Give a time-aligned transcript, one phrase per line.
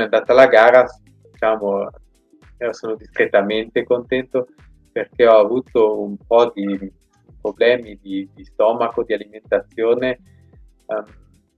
[0.00, 0.86] come è andata la gara,
[1.30, 1.90] diciamo,
[2.70, 4.48] sono discretamente contento
[4.92, 6.90] perché ho avuto un po' di
[7.40, 10.18] problemi di, di stomaco, di alimentazione.
[10.86, 11.04] Um,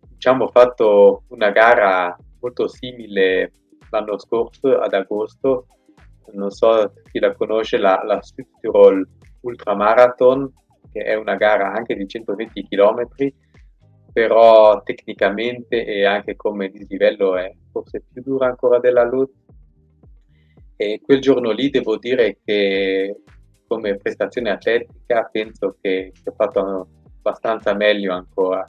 [0.09, 3.53] diciamo, ho fatto una gara molto simile
[3.91, 5.67] l'anno scorso, ad agosto.
[6.33, 9.07] Non so chi la conosce, la, la Südtirol
[9.41, 10.53] Ultramarathon,
[10.93, 13.07] che è una gara anche di 120 km,
[14.13, 19.31] però tecnicamente e anche come dislivello è forse più dura ancora della LUT.
[20.77, 23.17] E quel giorno lì devo dire che
[23.67, 26.89] come prestazione atletica penso che, che ho fatto
[27.19, 28.65] abbastanza meglio ancora.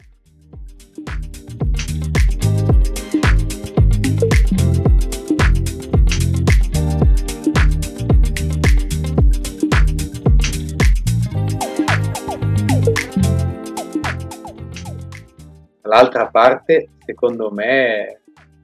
[15.85, 18.21] L'altra parte, secondo me,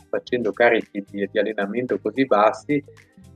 [0.09, 2.83] facendo carichi di, di allenamento così bassi,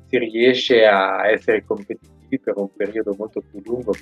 [0.07, 3.93] si riesce a essere competitivi per un periodo molto più lungo.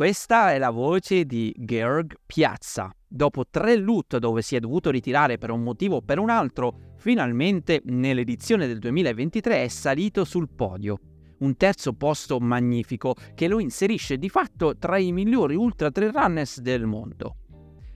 [0.00, 2.90] Questa è la voce di Georg Piazza.
[3.06, 6.94] Dopo tre loot dove si è dovuto ritirare per un motivo o per un altro,
[6.96, 10.98] finalmente nell'edizione del 2023 è salito sul podio.
[11.40, 16.60] Un terzo posto magnifico che lo inserisce di fatto tra i migliori ultra trail runners
[16.60, 17.36] del mondo.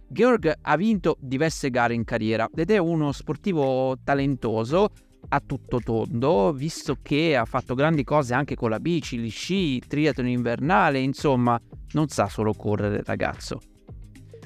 [0.07, 4.91] Georg ha vinto diverse gare in carriera ed è uno sportivo talentoso
[5.29, 9.81] a tutto tondo, visto che ha fatto grandi cose anche con la bici, gli sci,
[9.87, 11.61] triathlon invernale, insomma,
[11.93, 13.61] non sa solo correre ragazzo.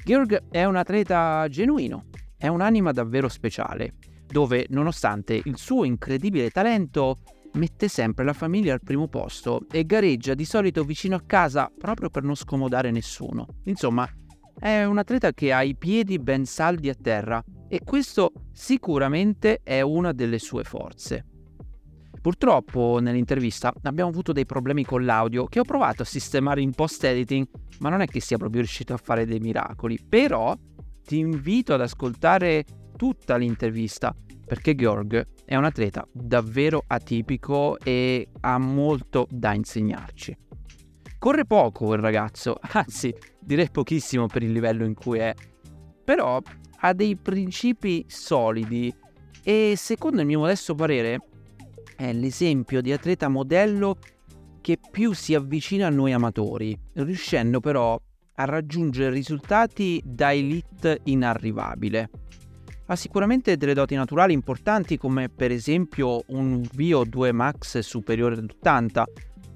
[0.03, 2.05] Georg è un atleta genuino,
[2.37, 3.95] è un'anima davvero speciale,
[4.25, 7.17] dove nonostante il suo incredibile talento
[7.53, 12.09] mette sempre la famiglia al primo posto e gareggia di solito vicino a casa proprio
[12.09, 13.47] per non scomodare nessuno.
[13.65, 14.07] Insomma,
[14.59, 19.81] è un atleta che ha i piedi ben saldi a terra e questo sicuramente è
[19.81, 21.25] una delle sue forze.
[22.21, 27.03] Purtroppo nell'intervista abbiamo avuto dei problemi con l'audio che ho provato a sistemare in post
[27.05, 27.47] editing,
[27.79, 29.97] ma non è che sia proprio riuscito a fare dei miracoli.
[30.07, 30.53] Però
[31.01, 32.65] ti invito ad ascoltare
[32.97, 34.13] tutta l'intervista
[34.45, 40.35] perché Georg è un atleta davvero atipico e ha molto da insegnarci.
[41.19, 45.33] Corre poco il ragazzo, anzi direi pochissimo per il livello in cui è,
[46.03, 46.41] però
[46.81, 48.93] ha dei principi solidi
[49.43, 51.19] e secondo il mio modesto parere
[51.95, 53.97] è l'esempio di atleta modello
[54.61, 57.99] che più si avvicina a noi amatori, riuscendo però
[58.35, 62.09] a raggiungere risultati da elite inarrivabile.
[62.85, 69.03] Ha sicuramente delle doti naturali importanti come per esempio un VO2 max superiore all'80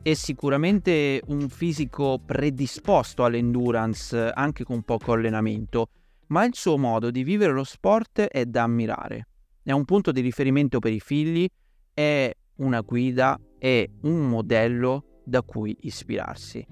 [0.03, 5.87] e sicuramente un fisico predisposto all'endurance anche con poco allenamento,
[6.27, 9.27] ma il suo modo di vivere lo sport è da ammirare.
[9.63, 11.47] È un punto di riferimento per i figli,
[11.93, 16.67] è una guida, è un modello da cui ispirarsi.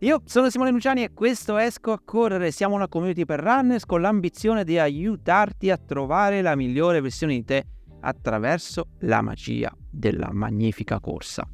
[0.00, 2.50] Io sono Simone Luciani e questo è Esco a Correre.
[2.50, 7.44] Siamo una community per runners con l'ambizione di aiutarti a trovare la migliore versione di
[7.44, 7.64] te
[8.00, 11.48] attraverso la magia della magnifica corsa.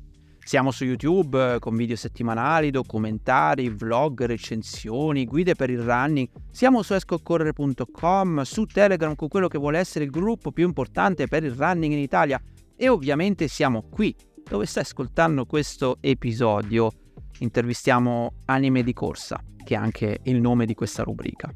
[0.44, 6.28] Siamo su YouTube eh, con video settimanali, documentari, vlog, recensioni, guide per il running.
[6.50, 11.44] Siamo su escocorrere.com, su Telegram con quello che vuole essere il gruppo più importante per
[11.44, 12.38] il running in Italia
[12.76, 14.14] e ovviamente siamo qui
[14.46, 16.92] dove stai ascoltando questo episodio.
[17.38, 21.50] Intervistiamo Anime di Corsa, che è anche il nome di questa rubrica.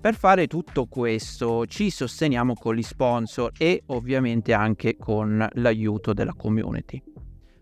[0.00, 6.32] Per fare tutto questo ci sosteniamo con gli sponsor e ovviamente anche con l'aiuto della
[6.32, 7.09] community.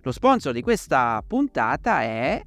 [0.08, 2.40] Lo sponsor di questa puntata è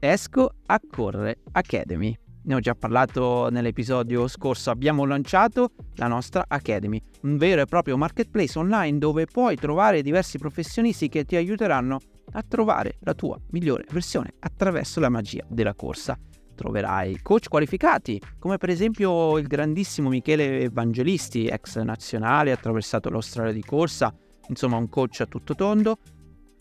[0.00, 2.12] Esco a Corre Academy.
[2.42, 7.96] Ne ho già parlato nell'episodio scorso, abbiamo lanciato la nostra Academy, un vero e proprio
[7.96, 12.00] marketplace online dove puoi trovare diversi professionisti che ti aiuteranno
[12.32, 16.18] a trovare la tua migliore versione attraverso la magia della corsa.
[16.52, 23.62] Troverai coach qualificati, come per esempio il grandissimo Michele Evangelisti, ex nazionale, attraversato l'Australia di
[23.62, 24.12] corsa,
[24.48, 25.98] insomma un coach a tutto tondo,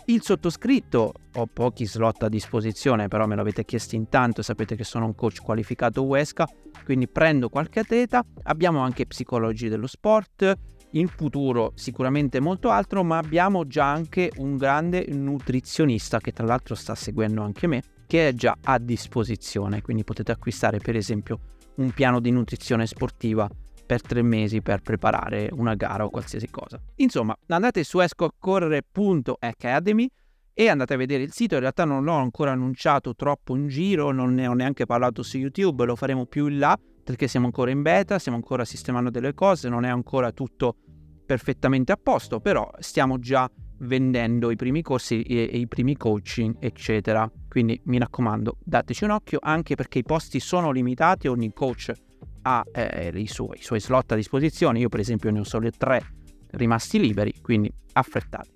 [0.06, 4.84] il sottoscritto, ho pochi slot a disposizione, però me l'avete chiesto in tanto, sapete che
[4.84, 6.48] sono un coach qualificato UESCA,
[6.84, 10.54] quindi prendo qualche atleta, abbiamo anche psicologi dello sport,
[10.92, 16.76] in futuro sicuramente molto altro, ma abbiamo già anche un grande nutrizionista che tra l'altro
[16.76, 21.40] sta seguendo anche me, che è già a disposizione, quindi potete acquistare per esempio
[21.76, 23.50] un piano di nutrizione sportiva
[23.86, 26.82] per tre mesi per preparare una gara o qualsiasi cosa.
[26.96, 30.10] Insomma, andate su escoaccorrere.academy
[30.54, 31.56] e andate a vedere il sito.
[31.56, 35.38] In realtà non l'ho ancora annunciato troppo in giro, non ne ho neanche parlato su
[35.38, 39.34] YouTube, lo faremo più in là perché siamo ancora in beta, stiamo ancora sistemando delle
[39.34, 40.78] cose, non è ancora tutto
[41.26, 46.56] perfettamente a posto, però stiamo già vendendo i primi corsi e, e, i primi coaching,
[46.60, 47.30] eccetera.
[47.50, 51.92] Quindi mi raccomando, dateci un occhio anche perché i posti sono limitati, ogni coach
[52.44, 54.80] ha eh, i, suoi, i suoi slot a disposizione.
[54.80, 56.02] Io, per esempio, ne ho solo tre
[56.52, 58.52] rimasti liberi, quindi affrettate.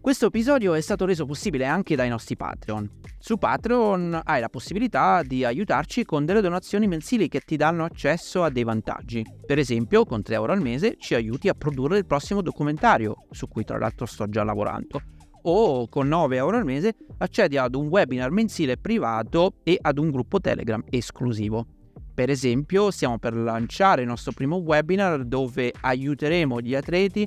[0.00, 2.88] Questo episodio è stato reso possibile anche dai nostri Patreon.
[3.18, 8.42] Su Patreon hai la possibilità di aiutarci con delle donazioni mensili che ti danno accesso
[8.42, 9.22] a dei vantaggi.
[9.44, 13.46] Per esempio, con 3 euro al mese ci aiuti a produrre il prossimo documentario, su
[13.46, 15.02] cui tra l'altro sto già lavorando.
[15.42, 20.10] O con 9 euro al mese accedi ad un webinar mensile privato e ad un
[20.10, 21.79] gruppo Telegram esclusivo.
[22.20, 27.26] Per esempio, stiamo per lanciare il nostro primo webinar dove aiuteremo gli atleti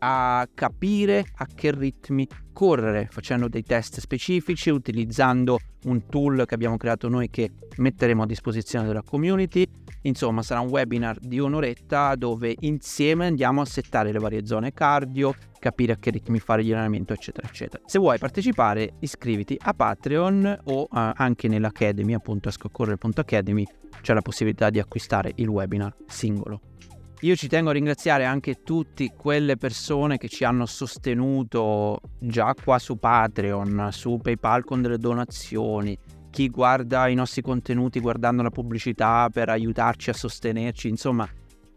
[0.00, 6.76] a capire a che ritmi correre, facendo dei test specifici, utilizzando un tool che abbiamo
[6.76, 9.66] creato noi che metteremo a disposizione della community.
[10.02, 15.34] Insomma, sarà un webinar di un'oretta dove insieme andiamo a settare le varie zone cardio,
[15.64, 17.82] capire a che ritmi fare gli allenamenti, eccetera, eccetera.
[17.86, 23.66] Se vuoi partecipare, iscriviti a Patreon o uh, anche nell'Academy, appunto a scoccorre.academy,
[24.02, 26.60] c'è la possibilità di acquistare il webinar singolo.
[27.20, 32.78] Io ci tengo a ringraziare anche tutte quelle persone che ci hanno sostenuto già qua
[32.78, 39.30] su Patreon, su PayPal con delle donazioni, chi guarda i nostri contenuti guardando la pubblicità
[39.32, 41.26] per aiutarci a sostenerci, insomma,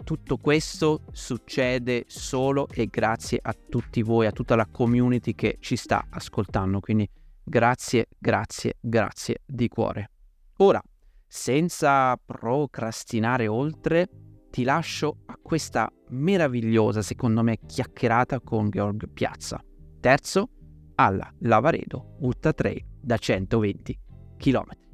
[0.03, 5.75] tutto questo succede solo e grazie a tutti voi, a tutta la community che ci
[5.75, 7.09] sta ascoltando, quindi
[7.43, 10.11] grazie, grazie, grazie di cuore.
[10.57, 10.81] Ora,
[11.27, 14.07] senza procrastinare oltre,
[14.49, 19.61] ti lascio a questa meravigliosa, secondo me, chiacchierata con Georg Piazza.
[19.99, 20.49] Terzo,
[20.95, 23.99] alla Lavaredo Ultra Trail da 120
[24.37, 24.86] km.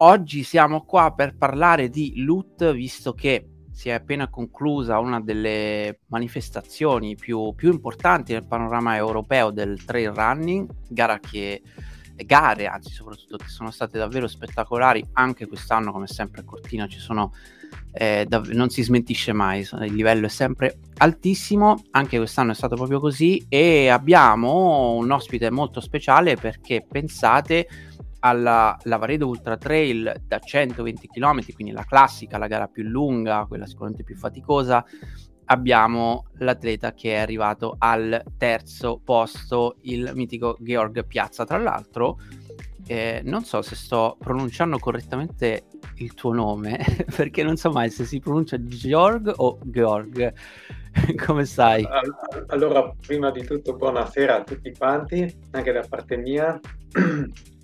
[0.00, 6.00] Oggi siamo qua per parlare di LUT, visto che si è appena conclusa una delle
[6.08, 11.62] manifestazioni più, più importanti nel panorama europeo del trail running, gara che
[12.14, 16.98] gare, anzi soprattutto che sono state davvero spettacolari anche quest'anno, come sempre a Cortina ci
[16.98, 17.32] sono,
[17.92, 22.76] eh, dav- non si smentisce mai, il livello è sempre altissimo, anche quest'anno è stato
[22.76, 27.66] proprio così e abbiamo un ospite molto speciale perché pensate
[28.20, 33.66] alla Lavaredo Ultra Trail da 120 km, quindi la classica, la gara più lunga, quella
[33.66, 34.84] sicuramente più faticosa,
[35.46, 41.44] abbiamo l'atleta che è arrivato al terzo posto, il mitico Georg Piazza.
[41.44, 42.18] Tra l'altro,
[42.86, 45.64] eh, non so se sto pronunciando correttamente
[45.96, 46.78] il tuo nome,
[47.14, 50.32] perché non so mai se si pronuncia Georg o Georg.
[51.26, 51.86] Come stai?
[52.48, 56.58] Allora, prima di tutto, buonasera a tutti quanti, anche da parte mia.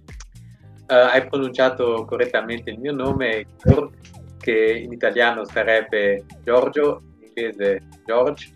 [0.88, 3.46] uh, hai pronunciato correttamente il mio nome,
[4.38, 8.52] che in italiano sarebbe Giorgio inglese George,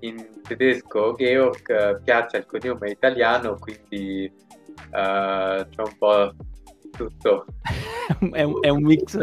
[0.00, 4.30] in tedesco Georg, piazza il cognome italiano, quindi
[4.90, 6.32] uh, c'è un po'
[6.96, 7.46] tutto.
[8.32, 9.18] è, un, è, un, mix,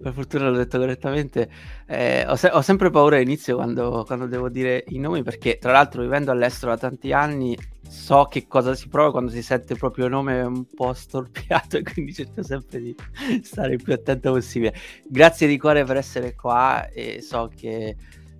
[0.00, 1.48] per fortuna l'ho detto correttamente.
[1.86, 5.72] Eh, ho, se- ho, sempre paura all'inizio quando, quando, devo dire i nomi, perché tra
[5.72, 7.56] l'altro vivendo all'estero da tanti anni
[7.88, 11.82] so che cosa si prova quando si sente il proprio nome un po' storpiato e
[11.82, 12.94] quindi cerco sempre di
[13.42, 14.74] stare il più attento possibile.
[15.04, 17.96] Grazie di cuore per essere qua e so che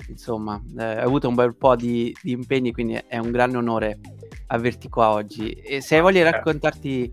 [0.08, 4.00] insomma eh, hai avuto un bel po' di, di, impegni, quindi è un grande onore
[4.48, 5.50] averti qua oggi.
[5.52, 7.12] E se hai voglia di raccontarti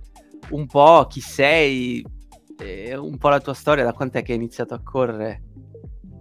[0.49, 2.05] un po' chi sei,
[2.59, 5.41] eh, un po' la tua storia, da quant'è che hai iniziato a correre?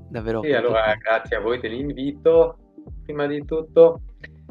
[0.09, 0.43] Davvero.
[0.43, 2.57] Sì, allora grazie a voi dell'invito,
[3.03, 4.03] prima di tutto.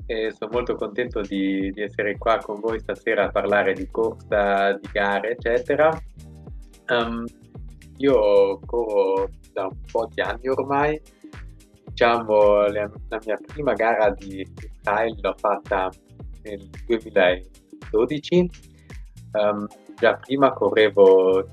[0.06, 4.74] E sono molto contento di, di, essere qua con voi stasera a parlare di corsa,
[4.74, 5.90] di gare, eccetera.
[6.88, 7.26] Um,
[7.98, 11.00] io corro da un po' di anni ormai,
[11.86, 15.90] diciamo la, la mia prima gara di freestyle l'ho fatta
[16.44, 18.50] nel 2012,
[19.34, 21.46] um, già prima correvo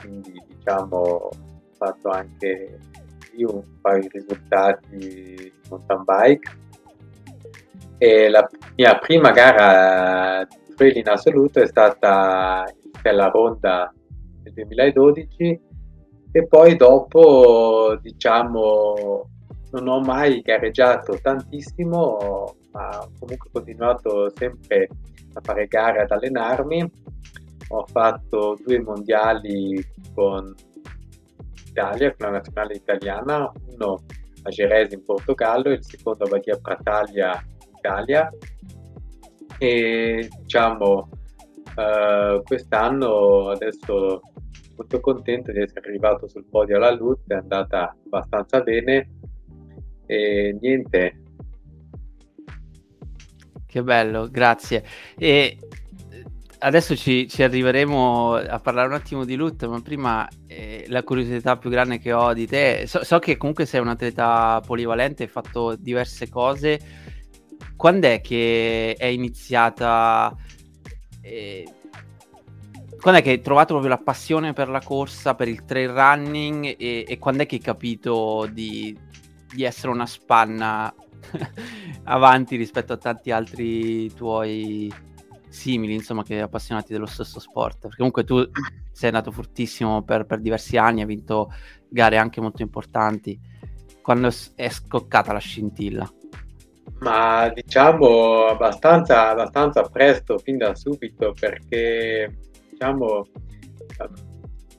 [0.00, 1.30] quindi diciamo ho
[1.76, 2.78] fatto anche
[3.36, 6.52] un paio di risultati mountain bike
[7.98, 12.64] e la mia prima gara di trail in assoluto è stata
[12.98, 13.92] Stella Ronda
[14.42, 15.60] del 2012
[16.32, 19.28] e poi dopo diciamo
[19.74, 24.88] non ho mai gareggiato tantissimo, ma comunque ho continuato sempre
[25.32, 26.90] a fare gare, ad allenarmi.
[27.68, 30.54] Ho fatto due mondiali con
[31.64, 34.00] l'Italia, con la nazionale italiana, uno
[34.42, 38.30] a Jerez in Portogallo e il secondo a Badia Prataglia in Italia.
[39.58, 41.08] E diciamo,
[41.76, 44.20] uh, quest'anno adesso
[44.76, 49.10] molto contento di essere arrivato sul podio alla LUT, è andata abbastanza bene
[50.06, 51.22] e niente.
[53.66, 54.84] Che bello, grazie.
[55.18, 55.58] E eh,
[56.64, 61.56] adesso ci, ci, arriveremo a parlare un attimo di LUT, ma prima eh, la curiosità
[61.58, 65.28] più grande che ho di te, so, so, che comunque sei un atleta polivalente, hai
[65.28, 66.80] fatto diverse cose.
[67.76, 70.34] Quando è che è iniziata...
[71.20, 71.68] Eh,
[73.00, 76.74] quando è che hai trovato proprio la passione per la corsa, per il trail running
[76.78, 78.96] e, e quando è che hai capito di,
[79.52, 80.94] di essere una spanna
[82.04, 84.90] avanti rispetto a tanti altri tuoi
[85.54, 87.78] simili, insomma, che appassionati dello stesso sport?
[87.82, 88.46] Perché comunque tu
[88.92, 91.52] sei andato fortissimo per, per diversi anni, hai vinto
[91.88, 93.38] gare anche molto importanti.
[94.02, 96.10] Quando è scoccata la scintilla?
[96.98, 102.36] Ma diciamo abbastanza, abbastanza presto, fin da subito, perché
[102.70, 103.26] diciamo,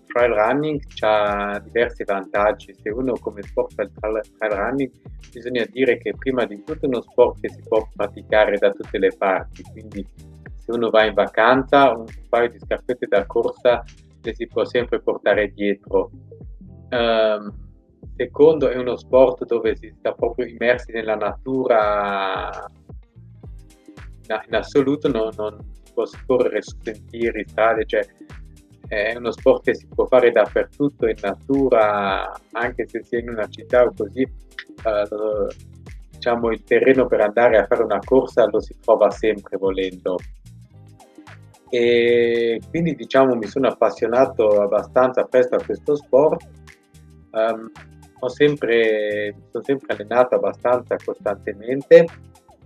[0.06, 2.76] trail running ha diversi vantaggi.
[2.82, 3.92] Se uno come sport fa il
[4.38, 4.92] trail running,
[5.32, 8.98] bisogna dire che prima di tutto è uno sport che si può praticare da tutte
[8.98, 10.06] le parti, quindi
[10.66, 13.84] se uno va in vacanza un paio di scarpette da corsa
[14.22, 16.10] le si può sempre portare dietro.
[16.90, 17.54] Um,
[18.16, 22.70] secondo è uno sport dove si sta proprio immersi nella natura
[24.28, 25.58] in, assoluto non, non,
[25.94, 28.06] può scorrere su sentieri, strade, cioè
[28.88, 33.30] è uno sport che si può fare dappertutto in natura, anche se si è in
[33.30, 35.08] una città o così, eh,
[36.12, 40.18] diciamo il terreno per andare a fare una corsa lo si trova sempre volendo.
[41.70, 46.48] E quindi diciamo mi sono appassionato abbastanza presto a questo sport.
[47.32, 47.72] Um,
[48.20, 52.06] ho sempre, sono sempre allenato abbastanza costantemente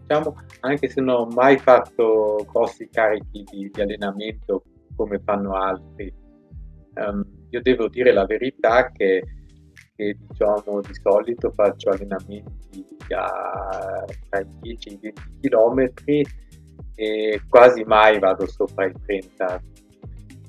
[0.10, 4.64] diciamo, anche se non ho mai fatto grossi carichi di, di allenamento
[4.96, 6.12] come fanno altri.
[6.96, 9.24] Um, io devo dire la verità che,
[9.96, 15.92] che diciamo, di solito faccio allenamenti a, tra i 10 e i 20 km
[17.00, 19.62] e quasi mai vado sopra i 30.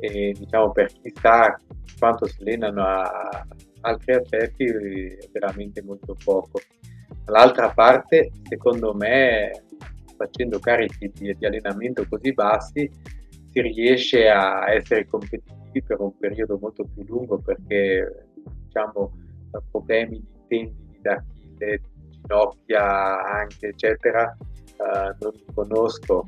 [0.01, 1.57] E, diciamo, per chi sa
[1.97, 3.47] quanto si allenano a
[3.83, 6.61] altri atleti è veramente molto poco.
[7.25, 9.63] Dall'altra parte, secondo me,
[10.17, 12.91] facendo carichi di, di allenamento così bassi,
[13.51, 18.27] si riesce a essere competitivi per un periodo molto più lungo perché
[18.65, 19.13] diciamo
[19.71, 21.81] problemi di tendini d'Achille,
[22.11, 24.37] ginocchia anche eccetera
[24.81, 26.27] uh, non conosco.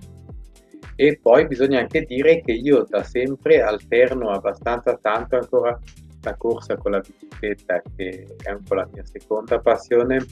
[0.96, 5.78] E poi bisogna anche dire che io da sempre alterno abbastanza tanto ancora
[6.22, 10.24] la corsa con la bicicletta che è un po' la mia seconda passione.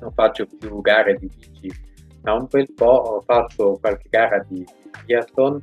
[0.00, 1.88] Non faccio più gare di bici
[2.22, 5.60] da un bel po' ho fatto qualche gara di triathlon,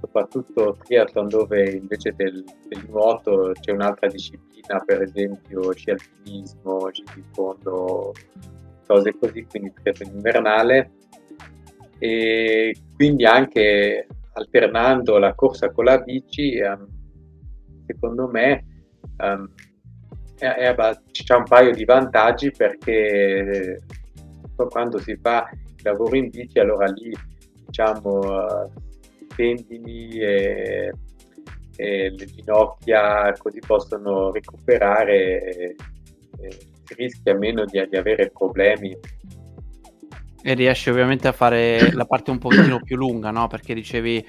[0.00, 7.04] soprattutto triathlon dove invece del, del nuoto c'è un'altra disciplina, per esempio sci alpinismo, sci
[7.14, 8.14] di fondo,
[8.88, 10.90] cose così, quindi triathlon invernale.
[11.98, 16.86] E quindi anche alternando la corsa con la bici, um,
[17.86, 18.64] secondo me
[19.18, 19.50] um,
[20.38, 20.74] è,
[21.10, 23.82] c'è un paio di vantaggi perché
[24.54, 27.12] quando si fa il lavoro in bici, allora lì
[27.66, 28.70] diciamo uh,
[29.34, 30.92] tendini e,
[31.76, 35.76] e, le ginocchia così possono recuperare e,
[36.40, 36.58] e
[36.96, 38.96] rischia meno di, di avere problemi
[40.42, 43.48] e riesci ovviamente a fare la parte un pochettino più lunga, no?
[43.48, 44.24] Perché dicevi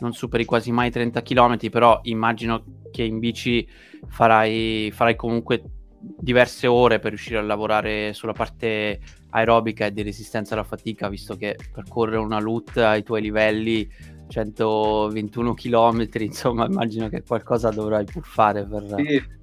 [0.00, 3.66] non superi quasi mai 30 km, però immagino che in bici
[4.06, 5.62] farai, farai comunque
[5.98, 11.34] diverse ore per riuscire a lavorare sulla parte aerobica e di resistenza alla fatica, visto
[11.36, 13.88] che percorrere una LUT ai tuoi livelli
[14.28, 18.94] 121 km, insomma, immagino che qualcosa dovrai pur fare per...
[18.98, 19.42] Sì.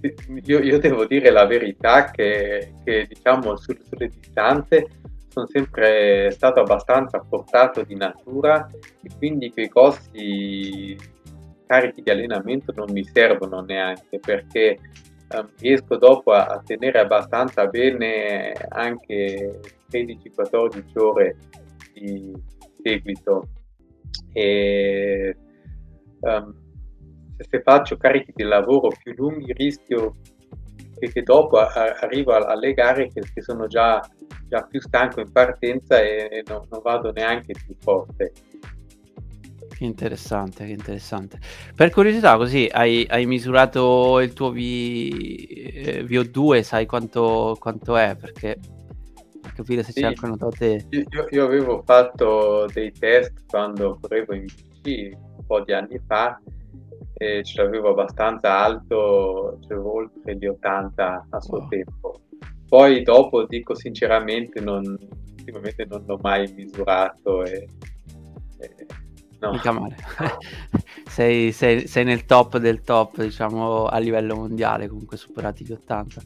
[0.44, 4.86] Io, io, devo dire la verità che, che diciamo su, sulle distanze
[5.28, 8.68] sono sempre stato abbastanza portato di natura
[9.02, 10.96] e quindi quei costi
[11.66, 14.78] carichi di allenamento non mi servono neanche perché
[15.34, 21.36] um, riesco dopo a, a, tenere abbastanza bene anche 13-14 ore
[21.92, 22.32] di
[22.82, 23.48] seguito.
[24.32, 25.36] E
[26.20, 26.54] um,
[27.38, 30.16] se, se faccio carichi di lavoro più lunghi rischio
[30.98, 34.00] che, che dopo a, arrivo alle gare che, che sono già,
[34.48, 38.32] già, più stanco in partenza e, e non, non vado neanche più forte.
[39.68, 41.38] Che interessante, che interessante.
[41.76, 48.16] Per curiosità, così hai, hai misurato il tuo v, eh, VO2, sai quanto, quanto è?
[48.16, 48.58] Perché
[49.40, 50.84] per capire se sì, c'è anche notato te.
[50.90, 56.40] Io, io, avevo fatto dei test quando correvo in bici un po' di anni fa
[57.18, 61.68] e ce l'avevo abbastanza alto, c'avevo oltre gli 80 a suo wow.
[61.68, 62.20] tempo.
[62.68, 64.96] Poi dopo dico sinceramente non,
[65.36, 67.68] ultimamente non l'ho mai misurato e,
[68.58, 68.86] e
[69.40, 69.52] No.
[69.52, 69.94] Mica male.
[71.06, 76.20] sei, sei, sei, nel top del top, diciamo, a livello mondiale, comunque superati gli 80.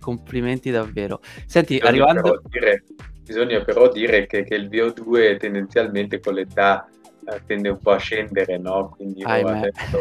[0.00, 1.20] Complimenti davvero.
[1.46, 2.22] Senti, bisogna arrivando...
[2.22, 2.84] Però dire,
[3.22, 6.88] bisogna però dire che, che, il VO2 tendenzialmente con l'età
[7.24, 8.90] eh, tende un po' a scendere, no?
[8.96, 9.98] Quindi adesso,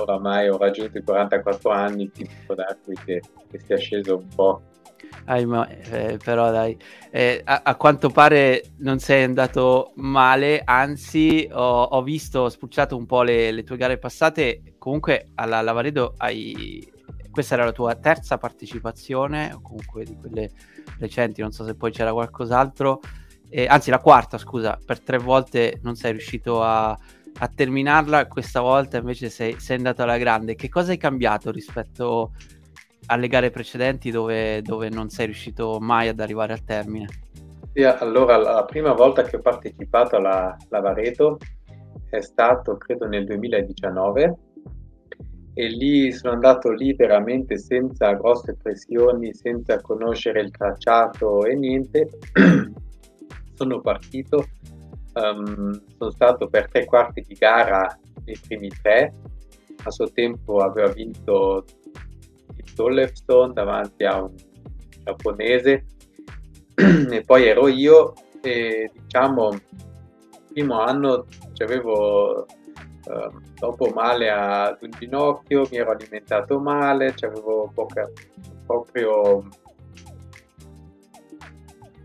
[0.00, 2.10] oramai ho raggiunto i 44 anni,
[2.46, 3.20] può darsi che,
[3.50, 4.62] che sia sceso un po'
[5.24, 6.76] Ah, eh, però dai,
[7.10, 12.96] eh, a, a, quanto pare non sei andato male, anzi ho, ho visto, ho spulciato
[12.96, 16.90] un po' le, le, tue gare passate, comunque alla Lavaredo hai...
[17.30, 20.50] Questa era la tua terza partecipazione, o comunque di quelle
[20.98, 23.00] recenti, non so se poi c'era qualcos'altro,
[23.48, 26.98] eh, anzi la quarta, scusa, per tre volte non sei riuscito a,
[27.38, 30.54] a terminarla, questa volta invece sei, sei andato alla grande.
[30.54, 32.32] Che cosa hai cambiato rispetto
[33.06, 37.06] alle gare precedenti dove, dove non sei riuscito mai ad arrivare al termine?
[37.72, 41.38] Sì, allora la prima volta che ho partecipato alla Lavareto
[42.10, 44.36] è stato credo nel 2019
[45.54, 52.08] e lì sono andato lì veramente senza grosse pressioni, senza conoscere il tracciato e niente.
[53.54, 54.46] sono partito,
[55.14, 59.12] um, sono stato per tre quarti di gara nei primi tre,
[59.84, 61.64] a suo tempo aveva vinto
[62.74, 64.34] Tollefstone davanti a un
[65.04, 65.86] giapponese.
[67.10, 69.60] E poi ero io e diciamo il
[70.52, 71.26] primo anno
[71.58, 77.70] avevo eh, dopo male ad un ginocchio, mi ero alimentato male, avevo
[78.66, 79.48] proprio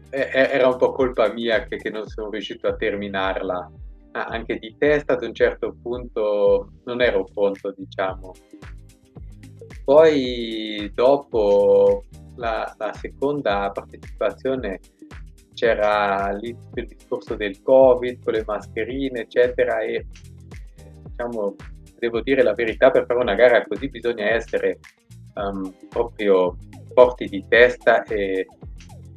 [0.09, 3.71] era un po' colpa mia che, che non sono riuscito a terminarla.
[4.11, 8.33] Anche di testa ad un certo punto non ero pronto diciamo.
[9.83, 12.03] Poi dopo
[12.35, 14.79] la, la seconda partecipazione
[15.53, 20.05] c'era lì il discorso del covid con le mascherine eccetera e
[21.03, 21.55] diciamo
[21.97, 24.79] devo dire la verità per fare una gara così bisogna essere
[25.33, 26.55] um, proprio
[26.93, 28.45] forti di testa e,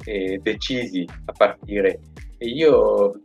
[0.03, 1.99] e, decisi a partire
[2.37, 3.19] e io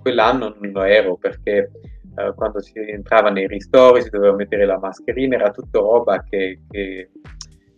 [0.00, 1.70] quell'anno non lo ero perché
[2.16, 6.60] eh, quando si entrava nei ristori si doveva mettere la mascherina, era tutta roba che,
[6.70, 7.10] che,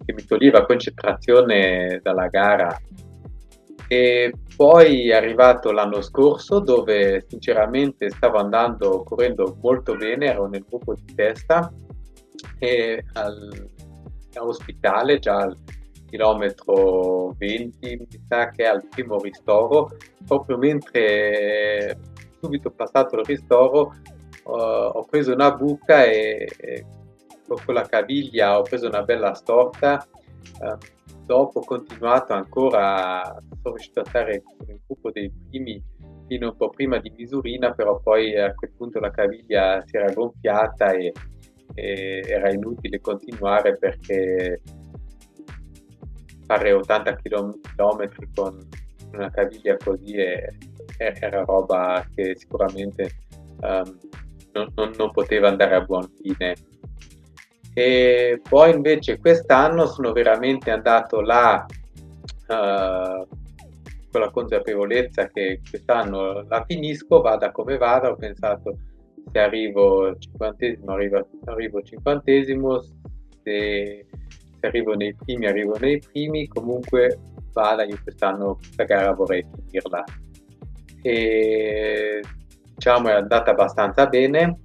[0.04, 2.80] che mi toglieva concentrazione dalla gara.
[3.90, 10.64] E poi è arrivato l'anno scorso dove sinceramente stavo andando, correndo molto bene, ero nel
[10.68, 11.72] gruppo di testa
[12.58, 13.70] e al,
[14.34, 15.50] all'ospitale già
[16.08, 19.90] chilometro 20 mi sa che al primo ristoro,
[20.26, 21.98] proprio mentre
[22.40, 23.92] subito passato il ristoro
[24.50, 26.86] ho preso una buca e, e,
[27.64, 30.06] con la caviglia ho preso una bella storta.
[30.60, 33.22] Eh, dopo ho continuato ancora,
[33.62, 35.82] sono riuscito a stare nel gruppo dei primi
[36.26, 40.12] fino un po' prima di misurina, però poi a quel punto la caviglia si era
[40.12, 41.12] gonfiata e,
[41.74, 44.60] e era inutile continuare perché
[46.48, 47.60] fare 80 km
[48.34, 48.66] con
[49.12, 50.48] una caviglia così è,
[50.96, 53.10] era roba che sicuramente
[53.60, 53.98] um,
[54.52, 56.56] non, non, non poteva andare a buon fine.
[57.74, 61.66] E poi invece quest'anno sono veramente andato là
[62.48, 63.28] uh,
[64.10, 68.78] con la consapevolezza che quest'anno la finisco, vada come vada, ho pensato
[69.30, 72.82] se arrivo cinquantesimo arrivo, arrivo cinquantesimo,
[73.42, 74.06] se,
[74.60, 77.18] se arrivo nei primi arrivo nei primi, comunque
[77.52, 80.04] vada, io quest'anno questa gara vorrei finirla.
[81.02, 82.22] E
[82.74, 84.60] diciamo è andata abbastanza bene.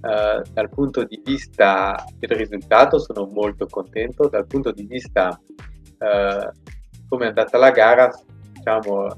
[0.00, 6.52] Uh, dal punto di vista del risultato sono molto contento, dal punto di vista uh,
[7.08, 8.08] come è andata la gara,
[8.52, 9.08] diciamo,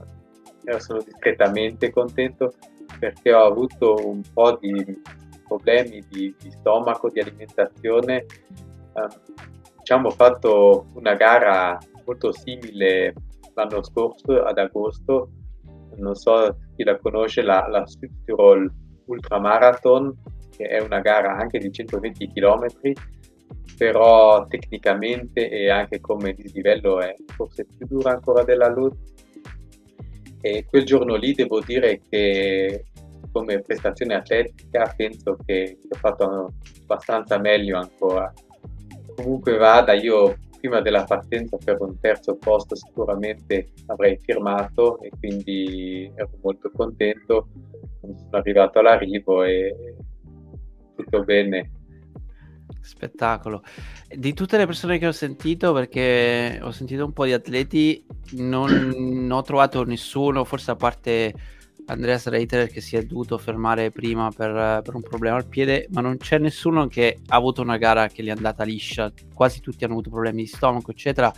[0.78, 2.54] sono discretamente contento
[2.98, 5.02] perché ho avuto un po' di
[5.46, 8.24] problemi di, di stomaco, di alimentazione.
[8.92, 9.59] Uh,
[9.90, 11.76] diciamo, fatto una gara
[12.06, 13.12] molto simile
[13.54, 15.32] l'anno scorso, ad agosto,
[15.96, 18.70] non so chi la conosce, la, la Südtirol
[19.06, 20.16] Ultramarathon,
[20.56, 22.66] che è una gara anche di 120 km,
[23.76, 28.96] però tecnicamente e anche come dislivello è forse più dura ancora della LUT
[30.40, 32.84] e quel giorno lì devo dire che
[33.32, 38.32] come prestazione atletica penso che ho fatto abbastanza meglio ancora
[39.14, 46.10] comunque vada io prima della partenza per un terzo posto sicuramente avrei firmato e quindi
[46.14, 47.48] ero molto contento
[48.00, 49.96] sono arrivato all'arrivo e
[50.94, 51.70] tutto bene
[52.80, 53.62] Spettacolo.
[54.08, 59.28] Di tutte le persone che ho sentito, perché ho sentito un po' di atleti, non
[59.30, 61.34] ho trovato nessuno, forse a parte
[61.90, 66.00] Andreas Reiter che si è dovuto fermare prima per, per, un problema al piede, ma
[66.00, 69.12] non c'è nessuno che ha avuto una gara che gli è andata liscia.
[69.34, 71.32] Quasi tutti hanno avuto problemi di stomaco, eccetera.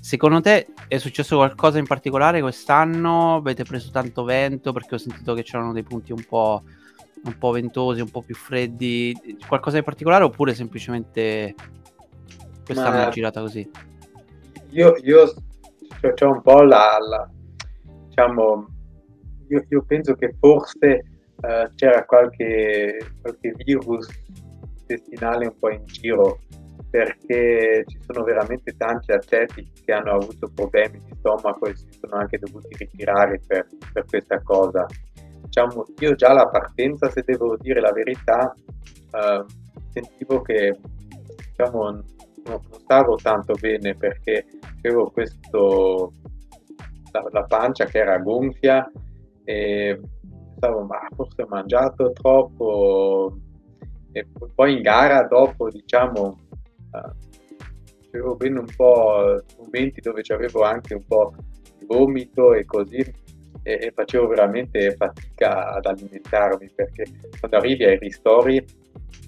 [0.00, 3.36] Secondo te è successo qualcosa in particolare quest'anno?
[3.36, 4.72] Avete preso tanto vento?
[4.72, 6.62] Perché ho sentito che c'erano dei punti un po'
[7.24, 11.52] un po' ventosi, un po' più freddi, qualcosa in particolare oppure semplicemente
[12.64, 13.08] quest'anno Ma...
[13.08, 13.68] è girata così?
[14.70, 15.34] Io, io
[16.14, 17.28] c'è un po' la, la
[18.06, 18.68] diciamo,
[19.48, 21.04] io, io, penso che forse
[21.36, 24.08] uh, c'era qualche, qualche virus
[24.80, 26.40] intestinale un po' in giro
[26.90, 32.16] perché ci sono veramente tanti atleti che hanno avuto problemi di stomaco e si sono
[32.16, 34.86] anche dovuti ritirare per, per questa cosa.
[35.42, 39.44] Diciamo, io già alla partenza, se devo dire la verità, eh,
[39.90, 40.78] sentivo che
[41.36, 42.04] diciamo, non,
[42.44, 44.46] non, stavo tanto bene perché
[44.78, 46.12] avevo questo,
[47.12, 48.90] la, la pancia che era gonfia
[49.48, 49.98] e
[50.52, 53.34] pensavo ma forse ho mangiato troppo
[54.12, 56.38] e poi in gara dopo diciamo
[56.92, 61.32] eh, avevo bene un po' momenti dove avevo anche un po'
[61.78, 62.98] di vomito e così
[63.62, 67.04] e, e, facevo veramente fatica ad alimentarmi perché
[67.38, 68.64] quando arrivi ai ristori,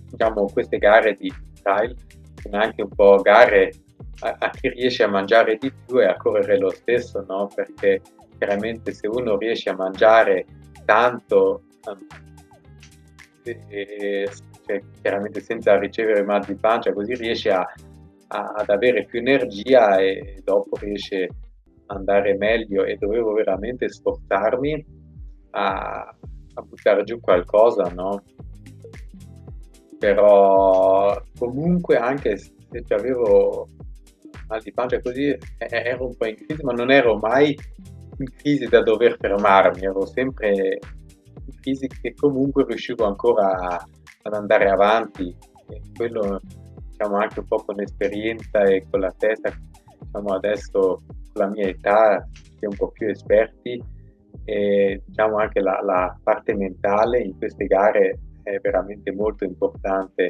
[0.08, 1.94] diciamo, queste gare di style
[2.36, 3.72] sono anche un po' gare
[4.20, 7.48] a, a, chi riesce a mangiare di più e a correre lo stesso, no?
[7.54, 8.00] Perché
[8.40, 10.46] chiaramente se uno riesce a mangiare
[10.86, 11.64] tanto,
[13.42, 14.26] e,
[14.64, 17.60] cioè, chiaramente senza ricevere mal di pancia, così riesce a,
[18.28, 21.28] a, ad avere più energia e dopo riesce
[21.86, 24.86] a andare meglio e dovevo veramente sforzarmi
[25.50, 26.16] a,
[26.54, 28.22] a buttare giù qualcosa, no?
[29.98, 32.54] Però comunque anche se
[32.88, 33.68] avevo
[34.48, 37.54] mal di pancia così ero un po' in crisi, ma non ero mai
[38.20, 40.78] in crisi da dover fermarmi, ero sempre
[41.46, 43.78] in crisi che comunque riuscivo ancora
[44.22, 45.34] ad andare avanti.
[45.68, 46.40] E quello
[46.88, 49.50] diciamo anche un po' con l'esperienza e con la testa
[49.98, 51.02] diciamo adesso
[51.34, 53.82] la mia età si è un po' più esperti.
[54.44, 60.28] E diciamo anche la, la, parte mentale in queste gare è veramente molto importante.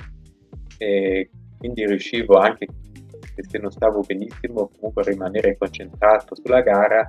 [0.79, 2.66] E quindi riuscivo anche
[3.37, 7.07] se non stavo benissimo comunque a rimanere concentrato sulla gara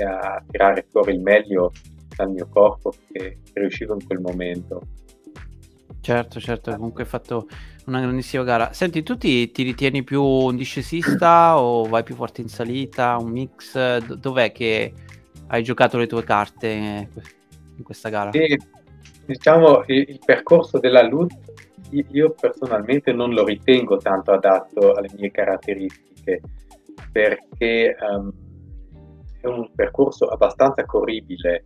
[0.00, 1.72] e a tirare fuori il meglio
[2.16, 4.82] dal mio corpo che riuscivo in quel momento.
[6.00, 7.46] Certo, certo, comunque hai fatto
[7.86, 8.72] una grandissima gara.
[8.72, 13.30] Senti, tu ti, ti ritieni più un discesista o vai più forte in salita, un
[13.30, 13.98] mix?
[13.98, 14.92] D- dov'è che
[15.48, 17.08] hai giocato le tue carte
[17.76, 18.30] in questa gara?
[18.32, 18.58] Sì,
[19.26, 21.32] diciamo, il, il percorso della LUT
[22.12, 26.40] io personalmente non lo ritengo tanto adatto alle mie caratteristiche
[27.10, 28.32] perché um,
[29.40, 31.64] è un percorso abbastanza corribile.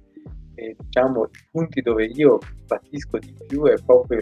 [0.57, 4.21] E diciamo i punti dove io patisco di più è proprio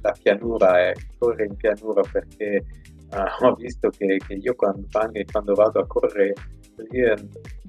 [0.00, 2.64] la pianura, eh, correre in pianura perché
[3.10, 4.86] uh, ho visto che, che io quando,
[5.30, 6.32] quando, vado a correre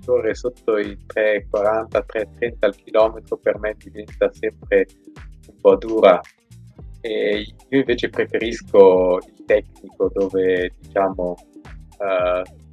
[0.06, 4.88] correre sotto i 3,40, 3,30 al chilometro per me diventa sempre
[5.48, 6.20] un po' dura.
[7.02, 11.36] E io invece preferisco il tecnico dove diciamo
[12.00, 12.65] uh,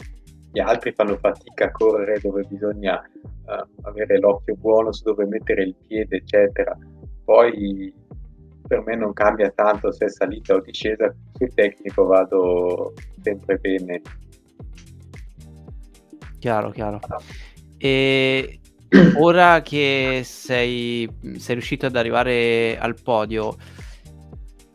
[0.53, 5.63] gli altri fanno fatica a correre dove bisogna uh, avere l'occhio buono su dove mettere
[5.63, 6.77] il piede, eccetera.
[7.25, 7.93] Poi
[8.67, 14.03] per me non cambia tanto se è salita o discesa, sul tecnico vado sempre bene.
[16.39, 17.01] Chiaro, chiaro.
[17.79, 18.61] E
[19.17, 23.57] ora che sei, sei riuscito ad arrivare al podio,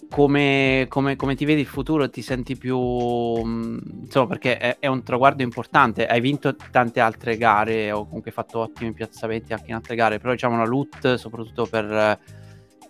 [0.10, 2.10] come, come, come, ti vedi il futuro?
[2.10, 2.78] Ti senti più...
[2.78, 6.06] Mm, insomma, perché è, è, un traguardo importante.
[6.06, 10.32] Hai vinto tante altre gare o comunque fatto ottimi piazzamenti anche in altre gare, però
[10.32, 12.20] diciamo la LUT, soprattutto per,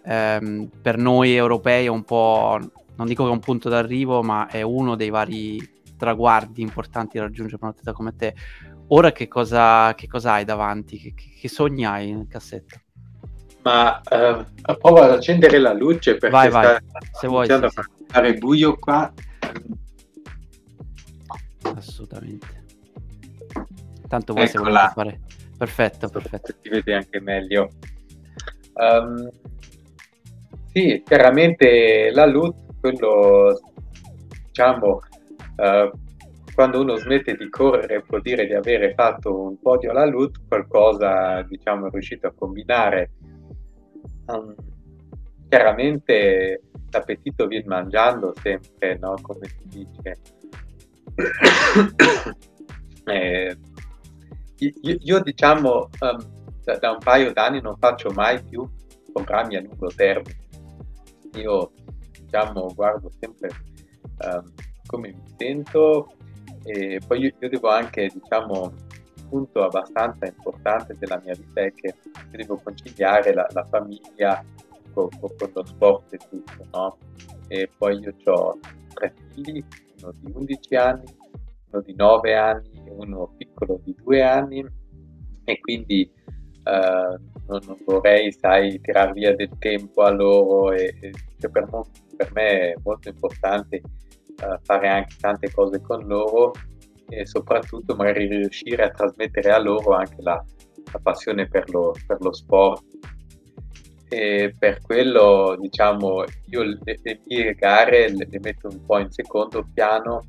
[0.04, 2.60] ehm, per noi europei, è un po'...
[2.96, 7.24] Non dico che è un punto d'arrivo, ma è uno dei vari traguardi importanti da
[7.24, 8.36] raggiungere per un atleta come te.
[8.90, 10.98] Ora che cosa, che cosa hai davanti?
[10.98, 12.82] Che, che sogni hai nel cassetto?
[13.68, 14.46] Ma uh,
[14.78, 16.78] provo ad accendere la luce perché vai, sta vai.
[17.12, 17.70] Se vuoi, sì, a
[18.08, 19.12] fare buio qua.
[21.76, 22.64] Assolutamente.
[24.08, 25.20] Tanto voi se volete fare...
[25.58, 26.54] Perfetto, perfetto.
[26.62, 27.72] Si vede anche meglio.
[28.76, 29.30] Um,
[30.72, 33.60] sì, chiaramente la loot, quello
[34.46, 35.02] diciamo,
[35.58, 36.00] uh,
[36.54, 41.42] quando uno smette di correre può dire di avere fatto un podio alla loot, qualcosa
[41.42, 43.12] diciamo è riuscito a combinare.
[44.28, 44.54] Um,
[45.50, 46.62] chiaramente
[46.92, 49.16] l'appetito viene mangiando sempre, no?
[49.22, 50.18] come si dice.
[53.06, 53.58] eh,
[54.58, 56.18] io, io, diciamo um,
[56.64, 58.70] da, da, un paio d'anni non faccio mai più
[59.14, 60.46] programmi a lungo termine.
[61.36, 61.72] Io
[62.12, 63.50] diciamo guardo sempre
[64.26, 64.54] um,
[64.86, 66.14] come mi sento
[66.64, 68.74] e poi io, io devo anche diciamo
[69.28, 71.96] un punto abbastanza importante della mia vita è che
[72.32, 74.44] devo conciliare la, la famiglia
[74.94, 76.98] con, con, lo sport e tutto, no?
[77.48, 78.58] E poi io ho
[78.94, 79.64] tre figli,
[80.02, 81.04] uno di 11 anni,
[81.72, 84.66] uno di 9 anni e uno piccolo di 2 anni
[85.44, 86.12] e quindi
[86.64, 91.70] uh, non, non, vorrei, sai, tirar via del tempo a loro e, e cioè per,
[92.16, 93.82] per, me è molto importante
[94.42, 96.54] uh, fare anche tante cose con loro
[97.10, 100.44] e soprattutto magari riuscire a trasmettere a loro anche la,
[100.92, 102.84] la passione per lo, per lo sport.
[104.10, 109.12] E per quello diciamo io le, le mie gare le, le, metto un po' in
[109.12, 110.28] secondo piano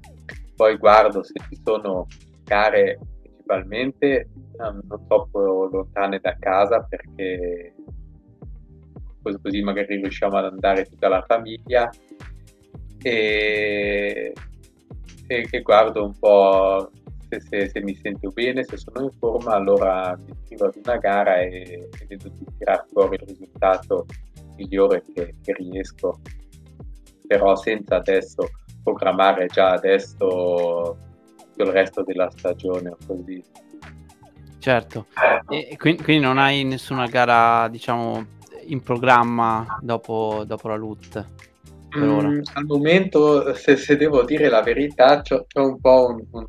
[0.56, 2.08] poi guardo se ci sono
[2.42, 7.72] gare principalmente um, non troppo lontane da casa perché
[9.42, 11.90] così magari riusciamo ad andare tutta la famiglia.
[13.02, 14.32] E,
[15.28, 16.90] e, e guardo un po'
[17.28, 20.96] se, se, se, mi sento bene, se sono in forma, allora mi iscrivo ad una
[20.96, 24.06] gara e, e vedo di tirare fuori il risultato
[24.56, 26.20] migliore che, che riesco,
[27.26, 28.48] però senza adesso
[28.82, 30.96] programmare già adesso
[31.36, 33.44] tutto il resto della stagione o così.
[34.58, 35.06] Certo,
[35.48, 38.26] e quindi, quindi, non hai nessuna gara, diciamo,
[38.66, 41.24] in programma dopo, dopo la loot?
[41.96, 46.46] Mm, al momento, se, se, devo dire la verità, c'ho, c'ho un po' un, un,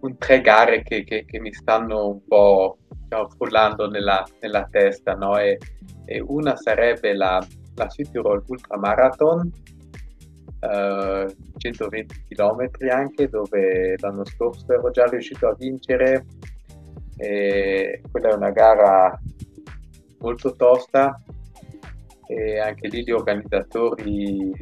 [0.00, 5.14] un, tre gare che, che, che, mi stanno un po' diciamo, frullando nella, nella testa,
[5.14, 5.38] no?
[5.38, 5.56] E,
[6.04, 7.42] e, una sarebbe la,
[7.76, 9.50] la Südtirol Ultramarathon,
[10.60, 16.26] uh, 120 km anche, dove l'anno scorso ero già riuscito a vincere.
[17.16, 19.18] E quella è una gara
[20.18, 21.20] molto tosta
[22.28, 24.52] e anche lì gli organizzatori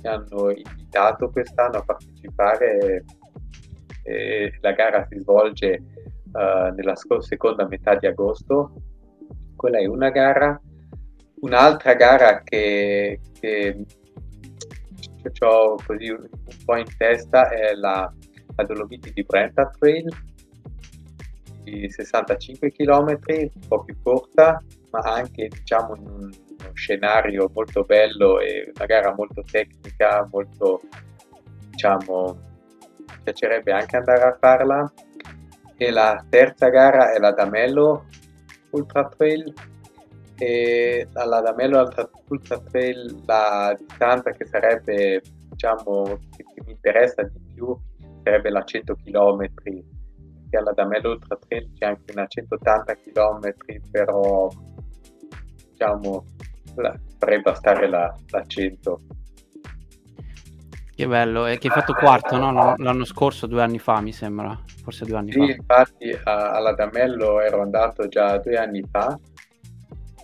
[0.00, 3.04] mi hanno invitato quest'anno a partecipare
[4.04, 5.82] e la gara si svolge
[6.32, 8.72] uh, nella seconda metà di agosto.
[9.56, 10.58] Quella è una gara.
[11.40, 13.84] Un'altra gara che, che
[15.40, 16.26] ho così un,
[16.64, 18.12] po' in testa è la,
[18.56, 20.08] la Dolomiti di Brenta Trail
[21.62, 26.30] di 65 km un po' più corta ma anche diciamo in un
[26.68, 30.80] uno scenario molto bello e una gara molto tecnica, molto
[31.70, 32.46] diciamo
[33.22, 34.92] piacerebbe anche andare a farla.
[35.76, 38.06] E la terza gara è la Damello
[38.70, 39.52] Ultra Trail
[40.36, 41.88] e alla Damello
[42.28, 47.76] Ultra Trail la distanza che sarebbe diciamo che, che mi interessa di più
[48.24, 49.48] sarebbe la 100 km
[50.48, 53.54] perché alla Damello Ultra Trail c'è anche una 180 km
[53.90, 54.48] però
[55.70, 56.24] diciamo
[57.18, 59.00] farei bastare la, la 100.
[60.94, 62.74] Che bello, e che hai fatto quarto no?
[62.76, 65.44] l'anno scorso, due anni fa mi sembra, forse due anni sì, fa.
[65.44, 69.16] Sì, infatti a, alla Damello ero andato già due anni fa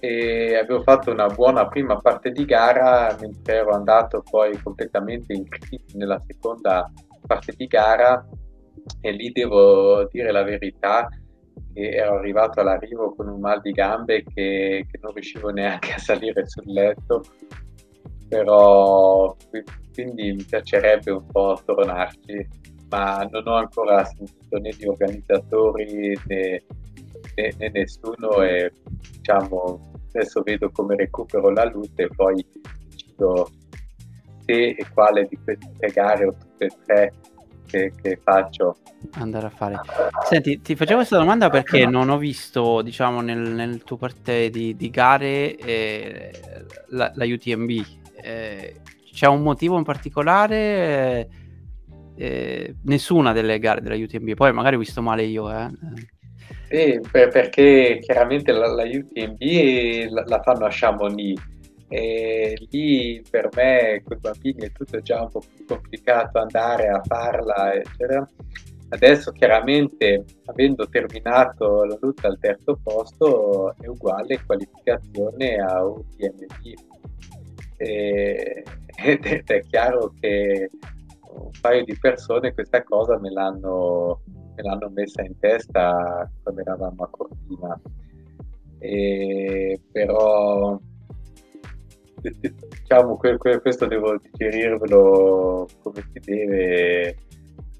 [0.00, 5.48] e avevo fatto una buona prima parte di gara mentre ero andato poi completamente in
[5.48, 6.90] crisi nella seconda
[7.26, 8.26] parte di gara
[9.00, 11.08] e lì devo dire la verità,
[11.74, 16.46] ero arrivato all'arrivo con un mal di gambe che, che non riuscivo neanche a salire
[16.46, 17.24] sul letto,
[18.28, 19.36] però
[19.92, 22.48] quindi mi piacerebbe un po' tornarci,
[22.88, 26.62] ma non ho ancora sentito né gli organizzatori né,
[27.34, 28.72] né, né nessuno e
[29.12, 32.46] diciamo adesso vedo come recupero la luce e poi
[32.88, 33.50] decido
[34.44, 37.12] se e quale di queste gare o tutte e tre
[37.74, 38.76] che, che, faccio.
[39.14, 39.80] Andare a fare.
[40.24, 44.76] Senti, ti facevo questa domanda perché non ho visto, diciamo, nel, nel tuo parte di,
[44.76, 46.30] di gare eh,
[46.88, 47.70] la, la, UTMB.
[48.22, 48.80] Eh,
[49.12, 51.28] c'è un motivo in particolare?
[52.16, 54.34] Eh, nessuna delle gare della UTMB.
[54.34, 55.70] Poi magari ho visto male io, eh.
[56.68, 61.40] Sì, per, perché chiaramente la, la UTMB la, la, fanno a Chamonix
[61.94, 66.88] e lì per me con i bambini è tutto già un po' più complicato andare
[66.88, 68.26] a farla, eccetera.
[68.88, 76.74] Adesso chiaramente avendo terminato la lotta al terzo posto è uguale qualificazione a UTMB
[77.76, 80.70] ed è chiaro che
[81.30, 87.04] un paio di persone questa cosa me l'hanno, me l'hanno messa in testa quando eravamo
[87.04, 87.80] a Cortina.
[88.80, 90.76] E, però
[92.30, 97.16] diciamo questo devo digerirvelo come si deve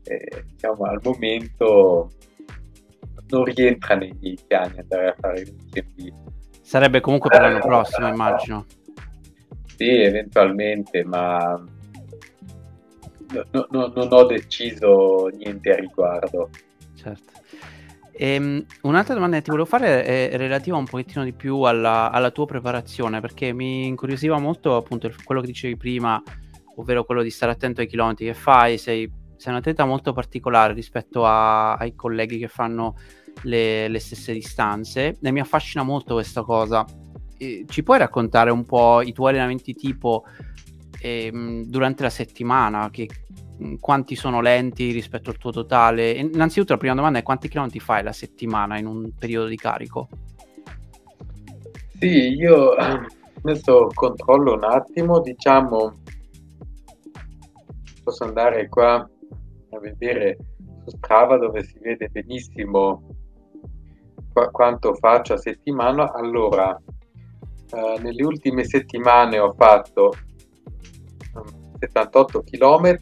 [0.04, 2.10] eh, diciamo al momento
[3.28, 6.12] non rientra nei miei piani andare a fare il UTMB
[6.60, 8.66] sarebbe comunque per l'anno prossimo immagino
[9.76, 11.62] sì eventualmente ma
[13.50, 16.50] no, no, non ho deciso niente a riguardo.
[16.94, 17.32] Certo.
[18.16, 22.30] Ehm, un'altra domanda che ti volevo fare è relativa un pochettino di più alla, alla
[22.30, 26.22] tua preparazione, perché mi incuriosiva molto appunto quello che dicevi prima,
[26.76, 30.74] ovvero quello di stare attento ai chilometri che fai, sei, sei un atleta molto particolare
[30.74, 32.96] rispetto a, ai colleghi che fanno
[33.42, 36.84] le, le, stesse distanze e mi affascina molto questa cosa.
[37.36, 40.24] E ci puoi raccontare un po' i tuoi allenamenti tipo
[41.00, 43.08] ehm, durante la settimana, che,
[43.80, 46.10] quanti sono lenti rispetto al tuo totale?
[46.12, 50.08] Innanzitutto la prima domanda è quanti chilometri fai la settimana in un periodo di carico?
[51.98, 56.00] Sì, io adesso controllo un attimo, diciamo,
[58.02, 60.36] posso andare qua a vedere
[60.84, 63.02] su Strava dove si vede benissimo
[64.32, 66.12] qu- quanto faccio a settimana.
[66.12, 70.12] Allora, eh, nelle ultime settimane ho fatto
[71.88, 72.98] 78 km,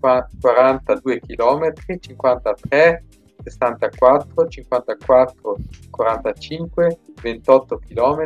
[0.00, 3.04] 42 km, 53,
[3.44, 5.56] 64, 54,
[5.90, 8.22] 45, 28 km,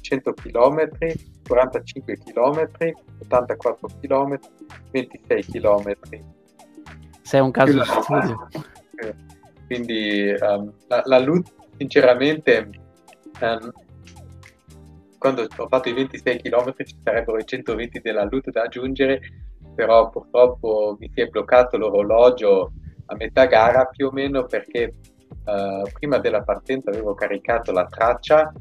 [0.00, 0.78] 100 km,
[1.48, 2.68] 45 km,
[3.20, 4.38] 84 km,
[4.90, 5.96] 26 km.
[7.22, 8.48] Sei un caso di studio.
[9.66, 12.68] Quindi um, la, la LUT sinceramente
[13.40, 13.72] um,
[15.22, 19.20] quando ho fatto i 26 km ci sarebbero i 120 della LUT da aggiungere,
[19.72, 22.72] però purtroppo mi si è bloccato l'orologio
[23.06, 24.92] a metà gara più o meno perché
[25.44, 28.52] uh, prima della partenza avevo caricato la traccia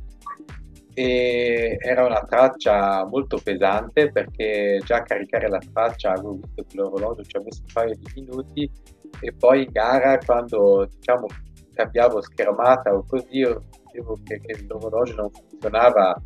[0.94, 6.76] e era una traccia molto pesante perché già a caricare la traccia avevo visto che
[6.76, 8.72] l'orologio ci ha messo un paio di minuti
[9.20, 11.26] e poi in gara quando diciamo
[11.74, 16.22] cambiavo schermata o così io vedevo che, che l'orologio non funzionava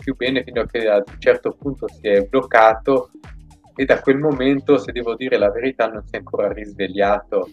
[0.00, 3.10] più bene fino a che ad un certo punto si è bloccato
[3.80, 7.48] e da quel momento, se devo dire la verità, non si è ancora risvegliato.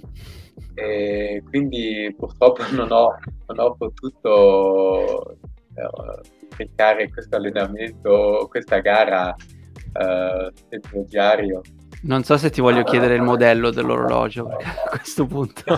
[0.73, 3.15] E quindi purtroppo non ho,
[3.47, 5.37] non ho potuto
[5.73, 11.61] uh, questo allenamento, questa gara uh, nel mio diario.
[12.01, 15.77] Non so se ti voglio chiedere il modello dell'orologio a questo punto.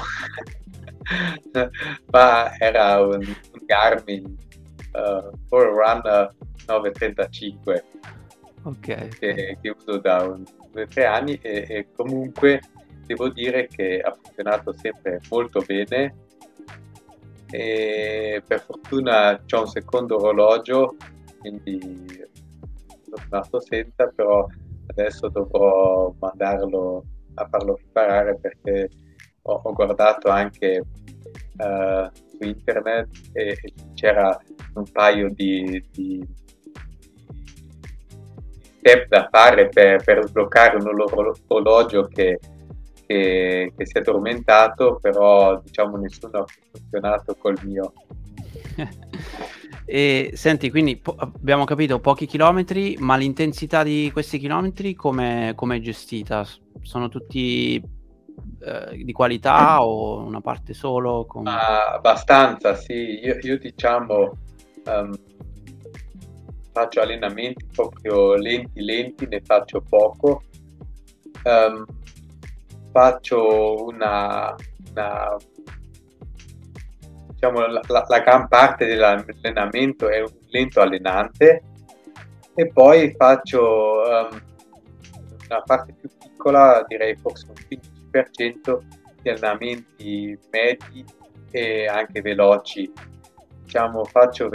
[2.12, 4.36] Ma era un, un Garmin
[4.94, 6.36] uh, Forerunner
[6.70, 7.84] 935
[8.64, 9.08] okay.
[9.10, 12.62] che, che, uso da un, due o tre anni e, e, comunque
[13.06, 16.28] devo dire che ha funzionato sempre molto bene
[17.52, 20.96] e per fortuna c'è un secondo orologio
[21.40, 21.80] quindi
[23.02, 24.46] sono rimasto senza però
[24.88, 27.04] adesso dovrò mandarlo
[27.36, 28.90] a farlo riparare perché
[29.44, 30.84] ho, ho guardato anche
[31.58, 34.38] uh, su internet e, e c'era
[34.76, 36.26] un paio di, di
[38.80, 40.88] step da fare per, per sbloccare un
[41.48, 42.40] orologio che,
[43.06, 47.94] che, che, si è addormentato, però diciamo nessuno ha funzionato col mio.
[49.86, 55.80] e senti, quindi po- abbiamo capito pochi chilometri, ma l'intensità di questi chilometri come è
[55.80, 56.46] gestita?
[56.82, 61.26] Sono tutti eh, di qualità o una parte solo?
[61.26, 61.46] Con...
[61.48, 63.20] Ah, abbastanza, sì.
[63.24, 64.38] Io, io diciamo...
[64.86, 65.14] Um,
[66.80, 70.44] faccio allenamenti proprio lenti lenti, ne faccio poco.
[71.44, 71.86] Um,
[72.92, 74.56] faccio una,
[74.92, 75.38] una
[77.28, 81.64] diciamo la, la, gran parte dell'allenamento è un lento allenante
[82.56, 84.42] e poi faccio um,
[85.50, 87.78] una parte più piccola, direi forse un
[88.12, 88.80] 15%
[89.22, 91.06] di allenamenti medi
[91.52, 92.92] e anche veloci.
[93.64, 94.50] Diciamo, faccio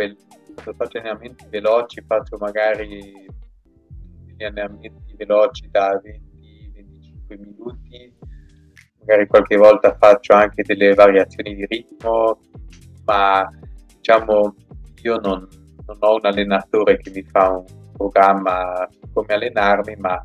[0.54, 3.26] faccio allenamenti veloci faccio magari
[4.24, 8.12] degli allenamenti veloci da 20-25 minuti,
[9.00, 12.40] magari qualche volta faccio anche delle variazioni di ritmo,
[13.04, 13.48] ma
[13.94, 14.54] diciamo
[15.02, 15.46] io non,
[15.86, 20.22] non ho un allenatore che mi fa un programma su come allenarmi, ma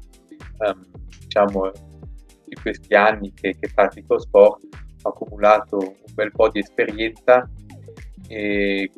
[0.60, 0.86] um,
[1.20, 1.72] diciamo
[2.46, 4.66] di questi anni che, che pratico sport
[5.04, 7.48] ho accumulato un bel po' di esperienza
[8.28, 8.90] e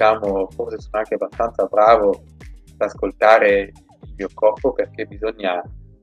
[0.00, 3.72] diciamo forse sono anche abbastanza bravo ad ascoltare
[4.02, 5.62] il mio corpo perché bisogna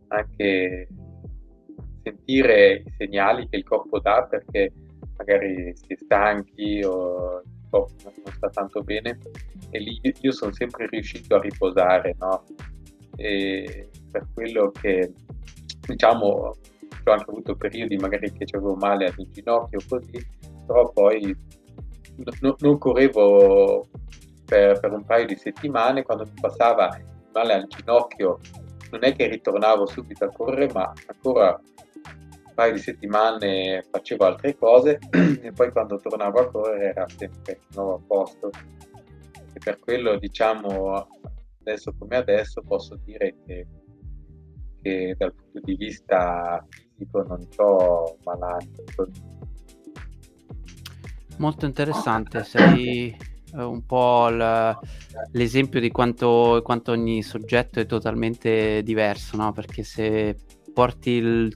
[0.09, 0.87] anche
[2.03, 4.71] sentire i segnali che il corpo dà perché
[5.17, 9.17] magari si è stanchi o il corpo non sta tanto bene
[9.71, 12.43] e lì io sono sempre riuscito a riposare, no?
[13.15, 15.11] E per quello che
[15.87, 16.55] diciamo ho
[17.11, 20.23] anche avuto periodi magari che avevo male al ginocchio così,
[20.67, 21.35] però poi
[22.41, 23.87] no, non correvo
[24.45, 26.97] per, per, un paio di settimane, quando mi passava
[27.33, 28.39] male al ginocchio
[28.91, 31.59] non è che ritornavo subito a correre, ma ancora
[32.57, 37.75] paio di settimane facevo altre cose e poi quando tornavo a correre era sempre di
[37.75, 38.49] nuovo a posto.
[39.53, 41.07] E per quello, diciamo,
[41.59, 43.67] adesso come adesso posso dire che,
[44.81, 48.83] che dal punto di vista fisico non ho malati.
[51.37, 53.15] Molto interessante, sei
[53.53, 54.27] eh, un po'
[55.31, 59.51] l'esempio di quanto, quanto, ogni soggetto è totalmente diverso, no?
[59.51, 60.35] Perché se
[60.73, 61.55] porti il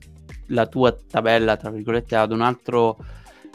[0.52, 2.98] la tua tabella, tra virgolette, ad un altro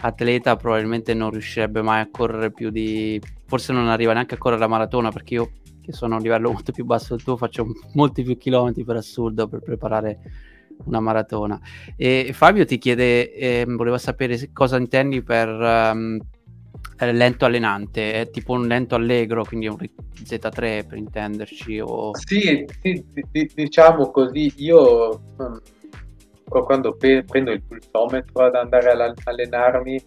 [0.01, 3.21] atleta, probabilmente non riuscirebbe mai a correre più di...
[3.47, 5.51] forse non arriva neanche a correre la maratona, perché io,
[5.81, 8.97] che sono a un livello molto più basso del tuo, faccio molti più chilometri per
[8.97, 10.19] assurdo per preparare
[10.85, 11.59] una maratona.
[11.97, 16.21] E Fabio ti chiede, eh, voleva sapere cosa intendi per um,
[16.99, 21.79] lento allenante, è tipo un lento allegro, quindi un Z3 per intenderci?
[21.81, 22.17] O...
[22.17, 23.05] Sì, sì,
[23.55, 25.61] diciamo così, io um,
[26.45, 30.03] quando pe- prendo il pulsometro ad andare a allenarmi,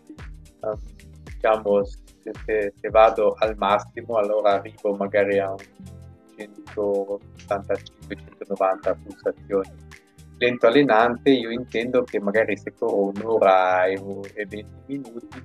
[0.62, 0.80] uh,
[1.24, 5.54] diciamo se, se, se, vado al massimo allora arrivo magari a
[6.38, 9.89] 185-190 pulsazioni.
[10.40, 14.02] Lento allenante io intendo che magari se corro un'ora e,
[14.36, 15.44] e 20 minuti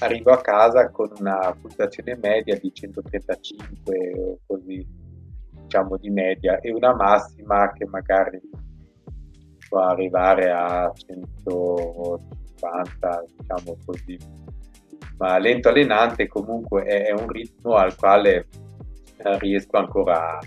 [0.00, 4.84] arrivo a casa con una pulsazione media di 135 o così
[5.62, 8.40] diciamo di media e una massima che magari
[9.68, 14.18] può arrivare a 150, diciamo così.
[15.18, 18.48] Ma lento allenante comunque è, un ritmo al quale
[19.16, 20.40] eh, riesco ancora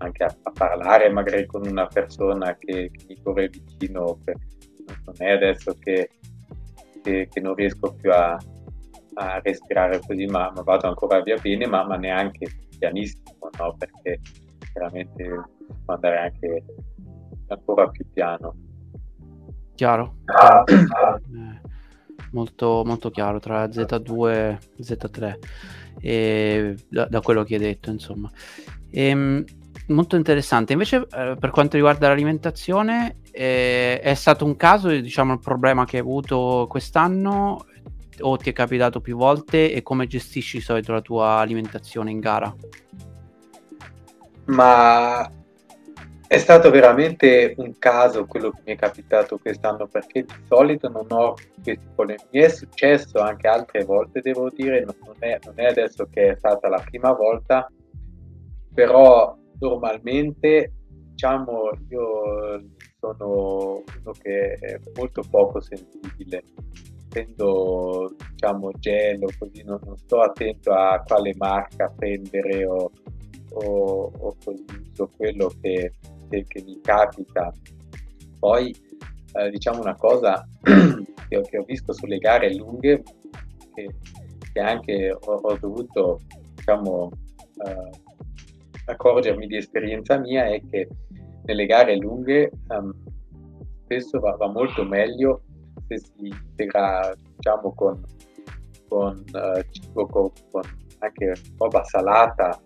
[0.00, 4.18] anche a, a, parlare magari con una persona che, che mi corre vicino,
[5.04, 6.10] non è adesso che,
[7.02, 8.38] che, che non riesco più a,
[9.14, 12.46] a respirare così, ma, ma, vado ancora via bene, ma, ma neanche
[12.78, 13.76] pianissimo, no?
[13.76, 14.20] perché
[14.72, 15.28] veramente
[15.84, 16.64] può andare anche
[17.48, 18.54] ancora più piano.
[19.74, 20.16] Chiaro?
[20.26, 21.60] Eh,
[22.32, 25.38] molto, molto chiaro tra Z2 e Z3
[26.00, 28.30] e da, da quello che hai detto insomma
[28.90, 29.44] e, ehm,
[29.90, 35.40] molto interessante invece eh, per quanto riguarda l'alimentazione eh, è stato un caso diciamo il
[35.40, 37.66] problema che hai avuto quest'anno
[38.20, 42.20] o ti è capitato più volte e come gestisci di solito la tua alimentazione in
[42.20, 42.54] gara?
[44.46, 45.30] Ma
[46.26, 51.06] è stato veramente un caso quello che mi è capitato quest'anno perché di solito non
[51.08, 52.22] ho questi problemi.
[52.30, 56.36] Mi è successo anche altre volte, devo dire, non è, non è adesso che è
[56.36, 57.68] stata la prima volta,
[58.72, 60.72] però normalmente
[61.10, 62.62] diciamo io
[62.98, 66.42] sono uno che è molto poco sensibile
[67.08, 72.90] prendo diciamo gelo così non, non, sto attento a quale marca prendere o,
[73.52, 75.92] o, o così uso quello che
[76.30, 77.52] che, che mi capita.
[78.38, 78.74] Poi
[79.34, 83.02] eh, diciamo una cosa che ho, che ho, visto sulle gare lunghe,
[83.74, 83.94] che,
[84.52, 86.20] che anche ho, ho, dovuto
[86.54, 87.10] diciamo,
[87.66, 87.90] eh,
[88.90, 90.88] accorgermi di esperienza mia, è che
[91.44, 92.92] nelle gare lunghe um,
[93.84, 95.42] spesso va, va, molto meglio
[95.86, 98.02] se si integra diciamo, con,
[98.88, 100.62] con uh, cibo con, con
[100.98, 102.60] anche roba salata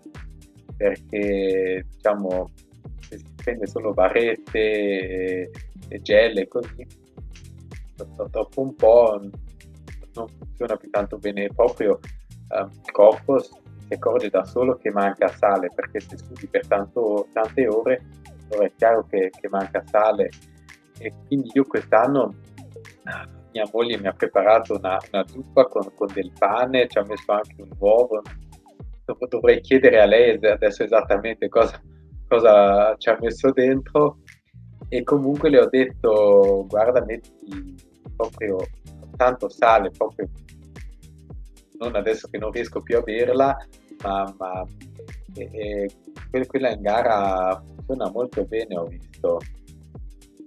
[0.75, 2.49] perché diciamo
[2.99, 5.51] se si prende solo barrette e,
[5.87, 6.85] e gel e così,
[7.95, 9.19] dopo un po'
[10.15, 11.47] non funziona più tanto bene.
[11.53, 11.99] Proprio
[12.49, 13.39] um, il corpo
[13.93, 18.01] accorge da solo che manca sale perché se studi per tanto, tante ore
[18.49, 20.29] allora è chiaro che, che, manca sale.
[20.97, 22.35] E quindi io quest'anno
[23.51, 27.31] mia moglie mi ha preparato una, una zuppa con, con, del pane ci ha messo
[27.31, 28.21] anche un uovo.
[29.29, 31.79] Dovrei chiedere a lei adesso esattamente cosa,
[32.27, 34.19] cosa ci ha messo dentro.
[34.87, 37.75] E comunque le ho detto guarda metti
[38.15, 38.57] proprio
[39.17, 40.29] tanto sale proprio
[41.79, 43.55] non adesso che non riesco più a berla
[44.01, 44.65] ma, ma
[45.35, 45.89] e,
[46.31, 49.39] e quella in gara funziona molto bene, ho visto.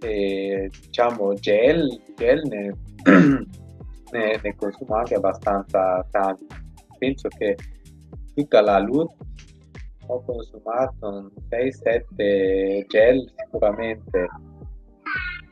[0.00, 2.76] E, diciamo, gel, gel ne,
[4.12, 6.46] ne, ne consumo anche abbastanza tanti.
[6.98, 7.56] Penso che
[8.34, 9.14] tutta la LUT
[10.06, 14.26] ho consumato 6-7 gel sicuramente,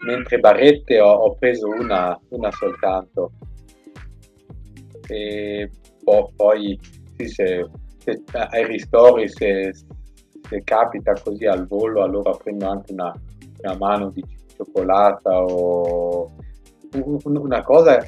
[0.06, 3.32] mentre barrette ho, ho preso una, una soltanto.
[5.08, 5.70] E
[6.02, 6.78] po- poi
[7.16, 9.72] sì, se, se, ai ristori se,
[10.48, 13.12] se, capita così al volo allora prendo anche una,
[13.62, 16.32] una mano di cioccolata o
[16.92, 18.04] una cosa,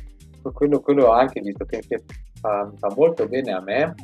[0.53, 2.03] quello, quello anche visto che, che
[2.41, 3.95] fa, fa, molto bene a me,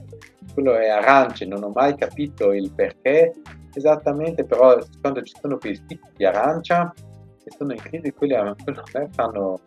[0.52, 3.32] quello è arance, non ho mai capito il perché
[3.72, 6.92] esattamente, però quando ci sono quei spicchi di arancia
[7.42, 9.60] che sono in crisi, quelli quello a me fanno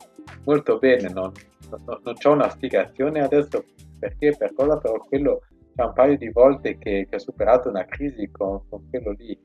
[0.46, 1.32] molto bene, non,
[1.70, 3.64] non, non ho una spiegazione adesso
[4.00, 5.42] perché, per cosa, però quello
[5.76, 9.40] c'è un paio di volte che, che ho superato una crisi con, con quello lì.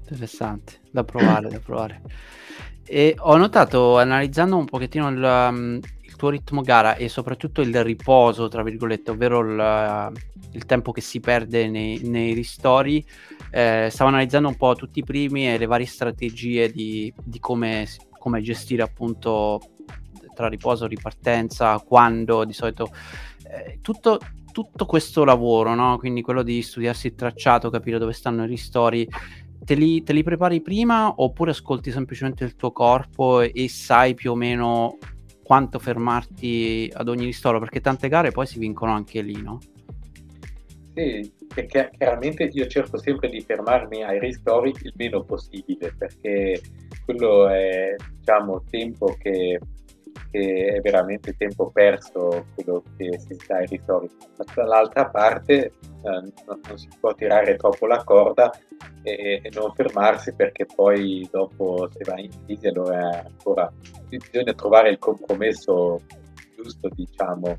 [0.00, 2.02] Interessante, da provare, da provare.
[2.84, 7.84] E ho notato, analizzando un pochettino il, um, il, tuo ritmo gara e soprattutto il
[7.84, 10.12] riposo, tra virgolette, ovvero il, uh,
[10.52, 13.04] il tempo che si perde nei, nei ristori,
[13.52, 17.86] eh, stavo analizzando un po' tutti i primi e le varie strategie di, di come,
[18.18, 19.60] come gestire appunto
[20.40, 22.90] tra riposo e ripartenza, quando di solito...
[23.46, 24.18] Eh, tutto,
[24.52, 25.98] tutto questo lavoro, no?
[25.98, 29.08] quindi quello di studiarsi il tracciato, capire dove stanno i ristori,
[29.64, 34.32] te li, te li, prepari prima oppure ascolti semplicemente il tuo corpo e, sai più
[34.32, 34.98] o meno
[35.42, 37.58] quanto fermarti ad ogni ristoro?
[37.58, 39.58] Perché tante gare poi si vincono anche lì, no?
[40.94, 46.60] Sì, perché chiaramente io cerco sempre di fermarmi ai ristori il meno possibile, perché
[47.04, 49.58] quello è diciamo tempo che
[50.30, 54.08] che è veramente tempo perso quello che si sta ai ristori.
[54.36, 55.72] Ma dall'altra parte eh,
[56.02, 58.50] non, non, si può tirare troppo la corda
[59.02, 63.72] e, e, non fermarsi perché poi dopo se va in crisi allora ancora
[64.08, 66.00] bisogna trovare il compromesso
[66.56, 67.58] giusto diciamo.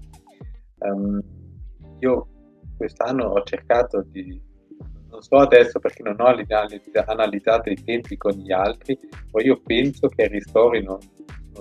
[0.79, 1.21] Um,
[1.99, 2.27] io
[2.77, 4.49] quest'anno ho cercato di
[5.11, 6.33] non so adesso perché non ho
[7.05, 8.97] analizzato i tempi con gli altri,
[9.31, 10.97] ma io penso che i ristori non,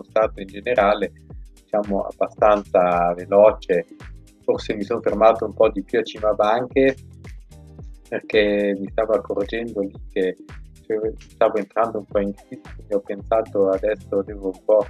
[0.01, 1.12] sono stato in generale
[1.62, 3.86] diciamo abbastanza veloce.
[4.42, 6.96] Forse mi sono fermato un po' di più a Cimabanche
[8.09, 10.36] perché mi stavo accorgendo lì che
[11.16, 14.84] stavo entrando un po' in crisi quindi ho pensato adesso devo un po'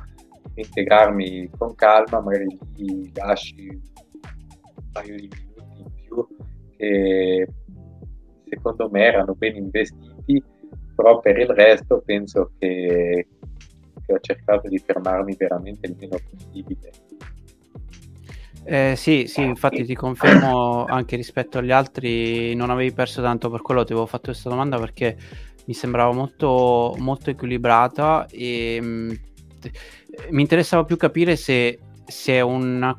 [0.54, 6.26] integrarmi con calma magari lì lasci un paio di minuti in più
[6.78, 7.46] che
[8.48, 10.42] secondo me erano ben investiti
[10.94, 13.26] però per il resto penso che
[14.12, 16.90] ho cercato di fermarmi veramente il meno possibile.
[18.64, 23.62] Eh, sì, sì, infatti ti confermo anche rispetto agli altri, non avevi perso tanto per
[23.62, 25.16] quello, ti avevo fatto questa domanda perché
[25.64, 29.10] mi sembrava molto, molto equilibrata e mh, mm,
[30.30, 32.96] mi interessava più capire se, se è una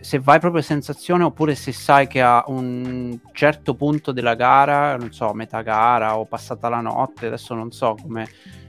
[0.00, 4.96] se vai proprio a sensazione oppure se sai che a un certo punto della gara,
[4.96, 8.26] non so, metà gara o passata la notte, adesso non so come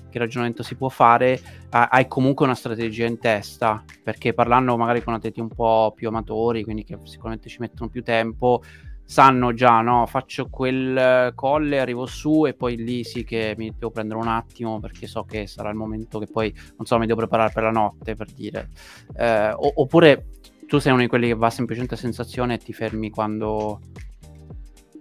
[0.09, 1.39] che ragionamento si può fare,
[1.69, 6.63] hai comunque una strategia in testa, perché parlando magari con atleti un po' più amatori,
[6.63, 8.61] quindi che sicuramente ci mettono più tempo,
[9.09, 13.89] sanno già, no, faccio quel colle, arrivo su e poi lì sì che mi devo
[13.89, 17.17] prendere un attimo perché so che sarà il momento che poi, non so, mi devo
[17.17, 18.69] preparare per la notte, per dire.
[19.17, 20.25] Eh, oppure
[20.67, 23.81] tu sei uno di quelli che va semplicemente a sensazione e ti fermi quando...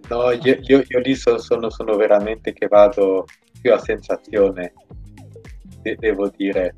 [0.09, 3.25] No, io, io, io lì sono, sono veramente che vado
[3.61, 4.73] più a sensazione
[5.81, 6.75] de- devo dire.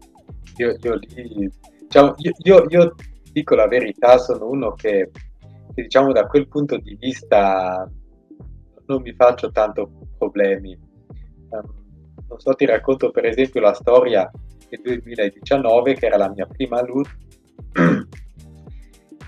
[0.57, 2.95] Io, io, diciamo, io, io,
[3.31, 5.11] dico la verità, sono uno che,
[5.73, 7.89] che, diciamo da quel punto di vista
[8.85, 10.77] non mi faccio tanto problemi.
[11.49, 11.79] Um,
[12.27, 14.29] non so, ti racconto per esempio la storia
[14.69, 17.09] del 2019 che era la mia prima LUT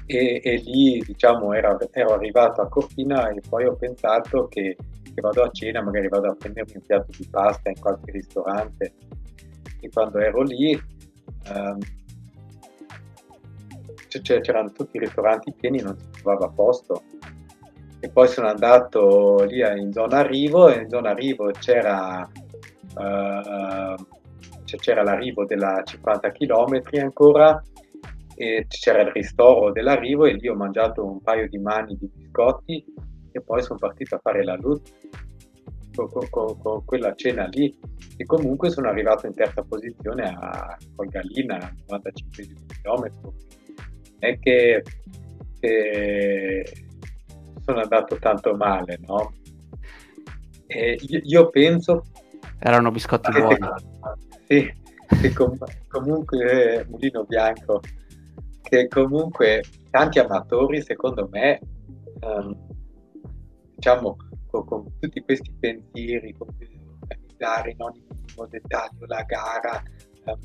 [0.05, 5.21] e, e, lì diciamo era, ero arrivato a Cortina e poi ho pensato che, che
[5.21, 8.93] vado a cena, magari vado a prendermi un piatto di pasta in qualche ristorante
[9.83, 10.81] che quando ero lì
[11.49, 11.77] um,
[14.07, 17.03] c'erano tutti i ristoranti pieni, non si trovava posto.
[17.99, 22.29] E poi sono andato lì in zona arrivo e in zona arrivo c'era,
[22.95, 24.05] uh,
[24.63, 27.61] c'era l'arrivo della 50 km ancora
[28.35, 32.83] e c'era il ristoro dell'arrivo e lì ho mangiato un paio di mani di biscotti
[33.31, 35.02] e poi sono partito a fare la LUT
[35.95, 37.77] con, con, con, quella cena lì
[38.17, 43.11] e comunque sono arrivato in terza posizione a Colgalina a 95 km
[44.19, 44.83] è che,
[45.59, 46.63] che,
[47.65, 49.33] sono andato tanto male no?
[50.67, 52.03] E io, penso...
[52.57, 53.57] Erano biscotti buoni.
[54.47, 54.73] Sì,
[55.21, 57.81] che com- comunque eh, Mulino Bianco,
[58.61, 61.59] che comunque tanti amatori, secondo me,
[62.21, 62.57] um,
[63.75, 64.17] diciamo,
[64.53, 66.47] con, con, tutti questi pensieri, con
[67.01, 69.83] organizzare in ogni minimo dettaglio la gara,
[70.25, 70.37] um,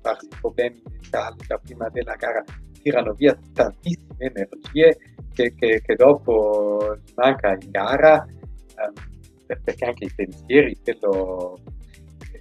[0.00, 2.42] farsi problemi mentali già prima della gara,
[2.80, 4.96] tirano via tantissime energie
[5.34, 11.58] che, che, che dopo manca in gara, um, perché anche i pensieri, quello,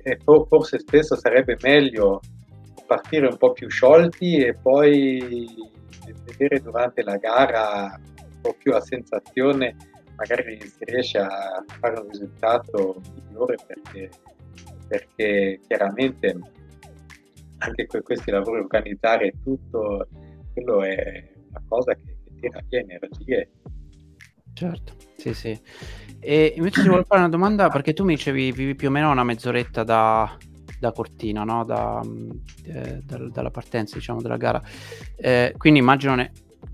[0.04, 2.22] e forse spesso sarebbe meglio
[2.88, 5.48] partire un po' più sciolti e poi
[6.24, 9.76] vedere durante la gara un po' più a sensazione
[10.16, 14.10] magari si riesce a fare un risultato migliore perché,
[14.88, 16.40] perché chiaramente
[17.58, 20.08] anche con questi lavori organizzare tutto
[20.54, 23.50] quello è una cosa che, che tira via energie
[24.54, 25.60] certo sì sì
[26.20, 29.12] e invece ti volevo fare una domanda perché tu mi dicevi vivi più o meno
[29.12, 30.38] una mezz'oretta da,
[30.80, 31.64] da Cortina, no?
[31.64, 32.02] da,
[32.64, 34.62] eh, da, dalla partenza diciamo, della gara.
[35.16, 36.32] Eh, quindi immagino ne,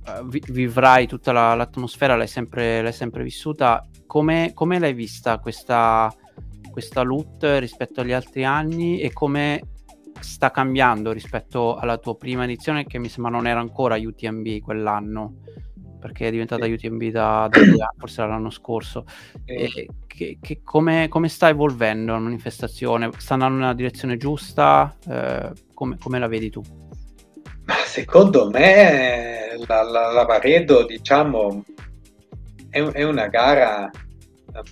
[0.08, 3.86] uh, vi, vivrai tutta la, l'atmosfera, l'hai sempre, l'hai sempre vissuta.
[4.06, 6.14] Come, come l'hai vista questa,
[6.72, 9.62] questa loot rispetto agli altri anni e come
[10.20, 15.36] sta cambiando rispetto alla tua prima edizione che mi sembra non era ancora UTMB quell'anno?
[16.02, 16.66] perché è diventata.
[16.66, 19.06] UTMB da, da forse l'anno scorso.
[19.46, 23.10] E, che, che come, come, sta evolvendo la manifestazione?
[23.18, 24.94] Sta andando nella direzione giusta?
[25.08, 26.62] Eh, come, come, la vedi tu?
[27.86, 31.64] Secondo me la, la, la Varedo, diciamo,
[32.70, 34.64] è, è una gara eh,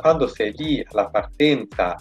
[0.00, 1.96] quando sei lì alla partenza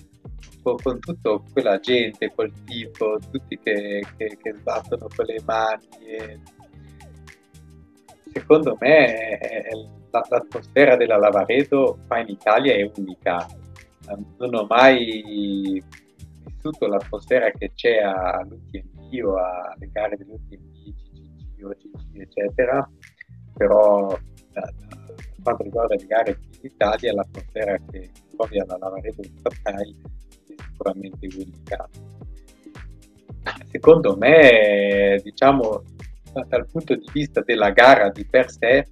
[0.62, 6.40] con, tutta quella gente, col tipo, tutti che, che, che sbattono con le mani, e
[8.34, 9.70] secondo me
[10.10, 13.48] l'atmosfera della Lavaredo qua in Italia è unica.
[14.38, 15.82] Non ho mai
[16.48, 22.90] vissuto l'atmosfera che c'è all'UTMB o alle gare dell'UTMB, CCC o CC, eccetera,
[23.56, 24.18] però
[24.52, 24.74] per
[25.44, 29.96] quanto riguarda le gare in Italia l'atmosfera che trovi alla Lavaredo di Sakai
[30.48, 31.90] è sicuramente unica.
[33.72, 35.84] Secondo me, diciamo,
[36.48, 38.88] dal punto di vista della gara di per sé,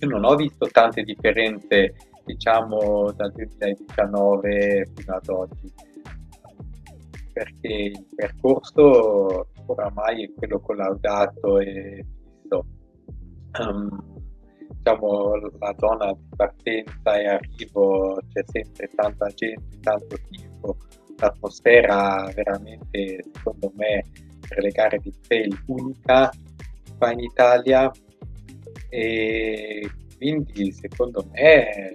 [0.00, 5.72] io non ho visto tante differenze, diciamo, dal 2019 fino ad oggi,
[7.38, 12.66] perché il percorso oramai è quello collaudato e visto.
[13.60, 14.16] Um,
[14.70, 20.76] diciamo, la zona di partenza e arrivo c'è sempre tanta gente, tanto tifo,
[21.16, 24.02] l'atmosfera veramente, secondo me,
[24.48, 26.32] per le gare di trail unica
[26.98, 27.88] qua in Italia
[28.90, 31.94] e quindi secondo me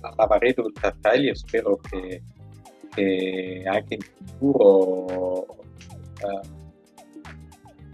[0.00, 2.22] la Varedo Ultratrail io spero che,
[2.98, 5.46] che, anche in futuro
[6.18, 6.48] eh,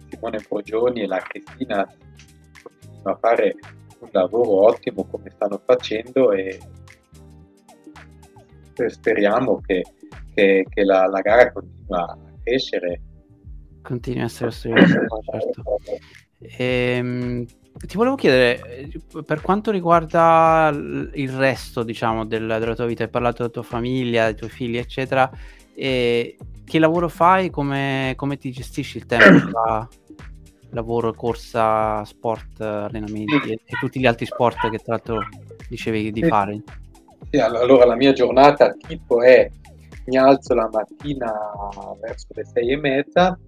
[0.08, 1.86] Simone Progioni e la Cristina
[2.62, 3.54] continuino a fare
[3.98, 6.58] un lavoro ottimo come stanno facendo e
[8.88, 9.84] speriamo che,
[10.34, 13.00] che, che la, la gara continua a crescere
[13.82, 14.96] Continui a essere studioso,
[15.30, 15.78] certo.
[16.56, 17.44] Ehm,
[17.76, 18.88] ti volevo chiedere,
[19.26, 24.26] per quanto riguarda il resto, diciamo, del, della tua vita, hai parlato della tua famiglia,
[24.26, 25.30] dei tuoi figli, eccetera,
[25.74, 29.88] e che lavoro fai, come, come ti gestisci il tempo tra
[30.70, 35.18] lavoro, corsa, sport, allenamenti e, e, tutti gli altri sport che tra l'altro
[35.68, 36.62] dicevi di fare?
[37.30, 39.48] Sì, allora la mia giornata tipo è
[40.06, 41.32] mi alzo la mattina
[42.00, 43.38] verso le sei e mezza,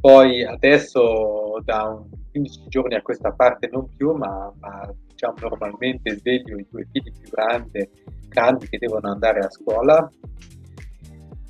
[0.00, 2.00] poi adesso da
[2.36, 7.10] 15 giorni a questa parte non più, ma, ma diciamo normalmente sveglio i due figli
[7.10, 7.88] più grandi,
[8.28, 10.10] grandi che devono andare a scuola,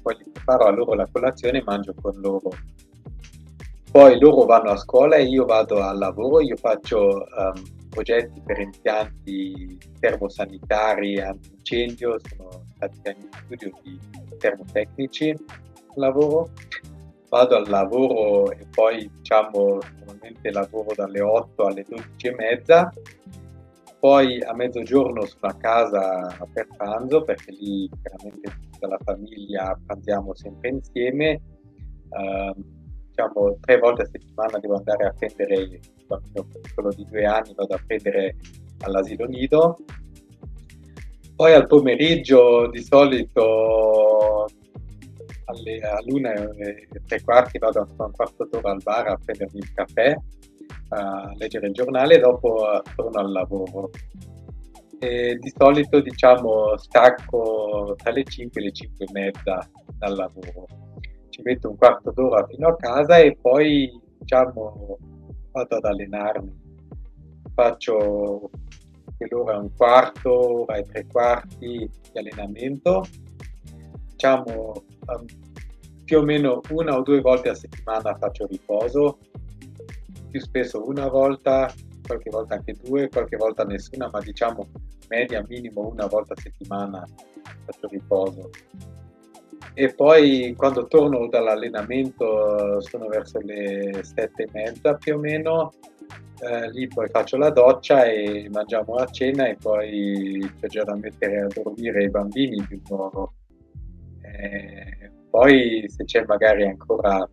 [0.03, 2.51] poi gli preparo a loro la colazione e mangio con loro.
[3.91, 8.61] Poi loro vanno a scuola e io vado al lavoro, io faccio um, progetti per
[8.61, 13.99] impianti termosanitari antincendio, sono praticamente in studio di
[14.39, 15.35] termotecnici
[15.95, 16.51] lavoro
[17.29, 22.93] vado al lavoro e poi diciamo normalmente lavoro dalle 8 alle 12 e mezza,
[23.99, 30.35] poi a mezzogiorno sono a casa per pranzo perché lì chiaramente tutta la famiglia pranziamo
[30.35, 31.41] sempre insieme.
[32.09, 32.55] Uh,
[33.09, 37.55] diciamo tre volte a settimana devo andare a prendere il bambino piccolo di due anni,
[37.55, 38.37] vado a prendere
[38.83, 39.79] all'asilo nido.
[41.35, 44.47] Poi al pomeriggio di solito
[45.47, 49.73] alle, all'una e tre quarti vado a un quarto d'ora al bar a prendermi il
[49.73, 50.17] caffè,
[50.91, 53.91] a leggere il giornale e dopo torno al lavoro.
[54.99, 60.67] E di solito diciamo stacco tra le 5 e le 5 e mezza dal lavoro.
[61.29, 64.99] Ci metto un quarto d'ora fino a casa e poi diciamo
[65.53, 66.65] vado ad allenarmi.
[67.55, 68.51] Faccio
[69.17, 73.05] quell'ora un quarto, ora e tre quarti di allenamento.
[74.13, 74.73] Diciamo
[75.07, 75.25] um,
[76.05, 79.19] più o meno una o due volte a settimana faccio riposo,
[80.31, 81.73] più spesso una volta,
[82.07, 84.69] qualche volta anche due, qualche volta nessuna, ma diciamo
[85.09, 87.05] media minimo una volta a settimana
[87.65, 88.51] faccio riposo.
[89.75, 95.73] E poi quando torno dall'allenamento sono verso le sette e mezza più o meno,
[96.41, 100.95] eh, lì poi faccio la doccia e mangiamo la cena e poi c'è già da
[100.95, 103.35] mettere a dormire i bambini di nuovo.
[104.23, 104.96] Eh,
[105.31, 107.29] poi se c'è magari ancora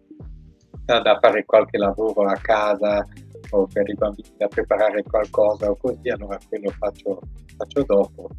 [0.85, 3.07] da fare qualche lavoro a casa
[3.51, 7.21] o per i bambini da preparare qualcosa o così, allora quello faccio,
[7.55, 8.29] faccio dopo.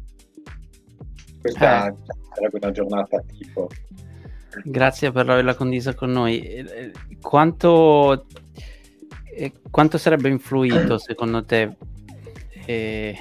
[1.41, 1.95] Questa eh.
[2.33, 3.69] sarebbe una giornata tipo.
[4.63, 6.65] Grazie per averla condisa con noi.
[7.21, 8.25] Quanto,
[9.71, 11.75] quanto sarebbe influito secondo te
[12.65, 13.15] eh,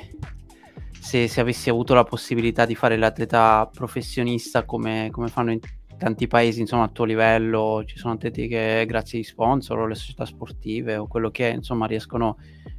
[1.00, 5.60] se, se, avessi avuto la possibilità di fare l'atleta professionista come, come fanno in
[5.98, 9.94] tanti paesi insomma a tuo livello ci sono atleti che grazie ai sponsor o le
[9.94, 12.36] società sportive o quello che è insomma riescono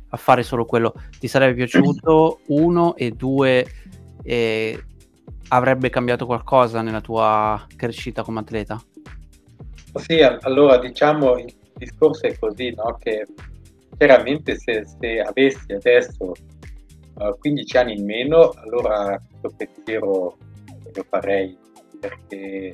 [0.09, 3.65] a fare solo quello ti sarebbe piaciuto uno e due
[4.23, 4.83] eh,
[5.49, 8.81] avrebbe cambiato qualcosa nella tua crescita come atleta?
[9.95, 12.97] Sì, allora diciamo il discorso è così, no?
[12.99, 13.25] che
[13.97, 16.31] chiaramente se, se avessi adesso
[17.13, 20.37] uh, eh, 15 anni in meno, allora questo pensiero
[20.93, 21.57] lo farei
[21.99, 22.73] perché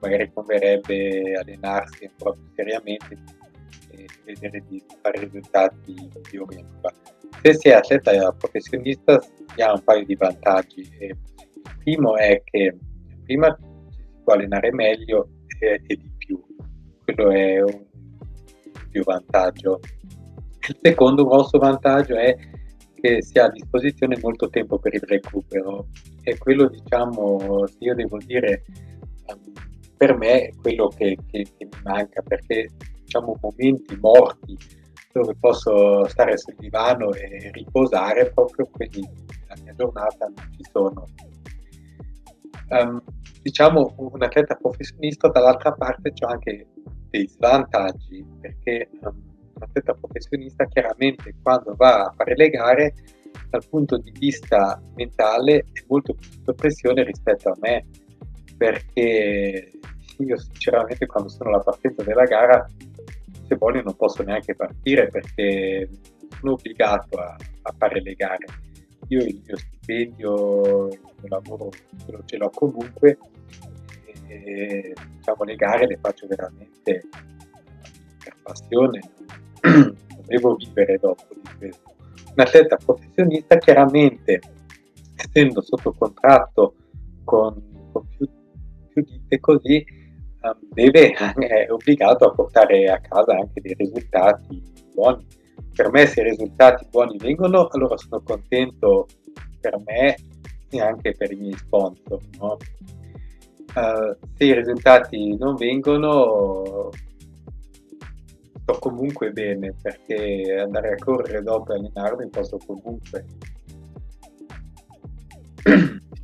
[0.00, 3.18] magari converrebbe allenarsi ancora più seriamente
[3.90, 6.94] e vedere di fare risultati migliori ancora.
[7.42, 10.88] Se si è atleta professionista si ha un paio di vantaggi.
[10.98, 11.16] Il
[11.78, 12.76] primo è che
[13.24, 13.56] prima
[13.90, 15.28] si può allenare meglio
[15.58, 16.42] e, e di più,
[17.04, 17.86] quello è un
[18.90, 19.80] più vantaggio.
[20.68, 22.36] Il secondo grosso vantaggio è
[22.94, 25.86] che si ha a disposizione molto tempo per il recupero
[26.22, 28.64] e quello diciamo, se io devo dire
[30.00, 32.70] per me è quello che, che, che mi manca perché
[33.02, 34.56] diciamo momenti morti
[35.12, 39.06] dove posso stare sul divano e riposare proprio quelli
[39.46, 41.04] la mia giornata non ci sono.
[42.70, 43.02] Um,
[43.42, 46.66] diciamo un atleta professionista dall'altra parte c'è anche
[47.10, 49.22] dei svantaggi perché um,
[49.52, 52.94] un atleta professionista chiaramente quando va a fare le gare
[53.50, 57.84] dal punto di vista mentale è molto più sotto pressione rispetto a me
[58.60, 59.70] perché
[60.18, 62.68] io sinceramente quando sono alla partenza della gara,
[63.48, 65.88] se voglio non posso neanche partire perché
[66.38, 68.44] sono obbligato a, a fare le gare.
[69.08, 71.70] Io il mio stipendio, il mio lavoro
[72.26, 73.16] ce l'ho comunque
[74.26, 77.02] e diciamo, le gare le faccio veramente
[78.22, 79.00] per passione,
[79.62, 79.96] non
[80.28, 81.94] devo vivere dopo di questo.
[82.26, 84.38] Un atleta professionista chiaramente
[85.16, 86.74] essendo sotto contratto
[87.24, 88.28] con, con più,
[89.02, 89.84] più ditte così
[90.42, 94.62] Ehm, deve, è obbligato a portare a casa anche dei risultati
[94.94, 95.26] buoni.
[95.74, 99.06] Per me se i risultati buoni vengono, allora sono contento
[99.60, 100.16] per me
[100.70, 102.20] e anche per i miei sponsor.
[102.38, 102.56] No?
[103.74, 106.90] Uh, se i risultati non vengono,
[108.62, 113.24] sto comunque bene perché andare a correre dopo e allenarmi posso comunque.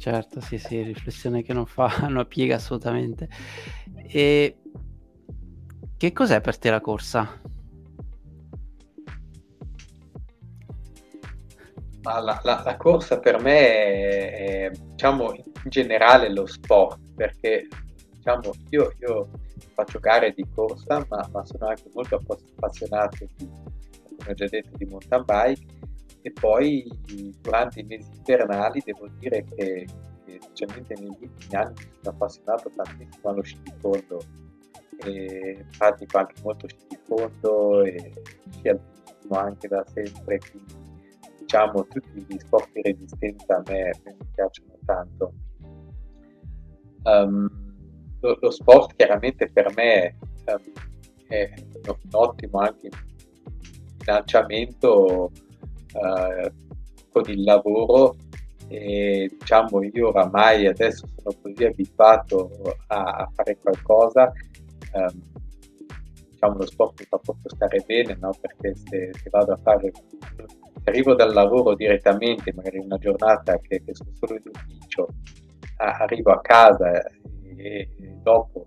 [0.07, 3.29] Certo, sì, sì, riflessione che non fa, non piega assolutamente.
[4.07, 4.59] E
[5.97, 7.41] che cos'è per te la corsa?
[12.03, 17.67] La, la, la, corsa per me è, è, diciamo, in generale lo sport, perché
[18.13, 19.29] diciamo, io, io
[19.75, 22.23] faccio gare di corsa, ma, ma, sono anche molto
[22.55, 25.76] appassionato, di, come ho già detto, di mountain bike
[26.27, 26.85] e poi
[27.41, 29.87] durante i mesi invernali devo dire che,
[30.25, 34.21] che specialmente negli ultimi anni mi sono appassionato tantissimo allo sci di fondo.
[35.05, 38.13] E pratico anche molto sci di fondo e
[38.51, 40.75] sci alpinismo anche da sempre quindi
[41.39, 45.33] diciamo tutti gli sport di resistenza a me mi piacciono tanto.
[47.05, 47.49] Um,
[48.19, 50.73] lo, lo, sport chiaramente per me um,
[51.29, 52.89] è un, un ottimo anche
[53.99, 55.31] bilanciamento
[55.93, 56.53] eh,
[57.11, 58.17] con il lavoro
[58.69, 62.51] e diciamo io oramai adesso sono così abituato
[62.89, 64.33] a, a fare qualcosa
[64.93, 65.23] ehm,
[66.31, 68.33] diciamo lo sport mi fa proprio stare bene no?
[68.41, 69.93] perché se, se, vado a fare
[70.87, 75.09] se arrivo dal lavoro direttamente, magari una giornata che, che sono solo in ufficio,
[75.79, 77.17] arrivo a casa e,
[77.57, 77.89] e
[78.23, 78.67] dopo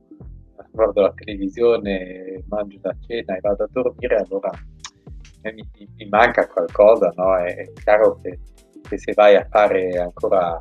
[0.72, 4.52] guardo la televisione, mangio la cena e vado a dormire, allora
[5.44, 7.38] mi, mi manca qualcosa, no?
[7.38, 8.40] È, è chiaro che,
[8.88, 10.60] che, se vai a fare ancora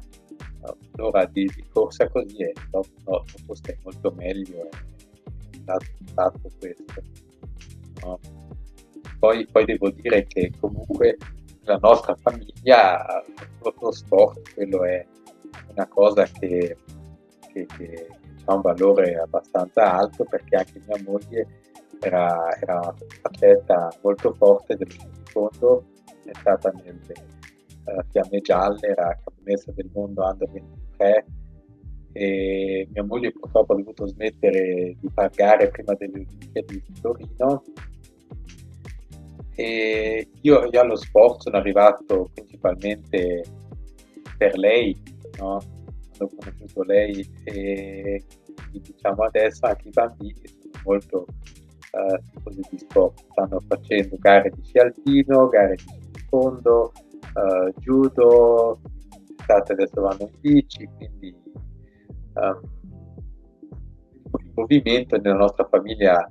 [0.97, 7.03] un'ora di, di corsa così, e dopo, dopo stai molto meglio, è dato fatto questo.
[8.03, 8.18] No?
[9.18, 11.16] Poi, poi, devo dire che comunque
[11.62, 13.24] la nostra famiglia,
[13.61, 15.05] lo sport, quello è
[15.74, 16.76] una cosa che,
[17.53, 18.09] che, che
[18.45, 21.47] ha un valore abbastanza alto perché anche mia moglie
[22.01, 24.92] era, era atleta molto forte del
[25.24, 25.84] fondo,
[26.24, 27.14] è stata nelle
[27.84, 31.26] uh, Fiamme Gialle, era campionessa del mondo under 23
[32.12, 37.62] e mia moglie purtroppo ha dovuto smettere di fare gare prima delle Olimpiadi di Torino
[39.55, 43.42] e io, io allo sport sono arrivato principalmente
[44.36, 44.96] per lei,
[45.38, 45.61] no?
[46.18, 48.22] ho conosciuto lei e
[48.70, 51.26] diciamo adesso anche i bambini sono molto
[52.32, 56.93] tifosi di sport, stanno facendo gare di sci alpino, gare di sci fondo,
[57.34, 58.80] uh, judo,
[59.43, 61.34] state adesso vanno in bici, quindi
[62.34, 62.61] um,
[64.39, 66.30] il movimento nella nostra famiglia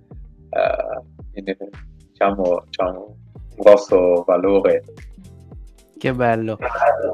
[0.49, 1.57] uh, viene,
[2.09, 4.83] diciamo, diciamo, un grosso valore.
[5.97, 6.59] Che bello.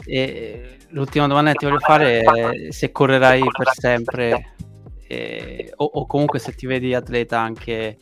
[0.06, 4.56] E l'ultima domanda che ti voglio fare è se correrai per sempre
[5.08, 7.98] eh, o, o, comunque se ti vedi atleta anche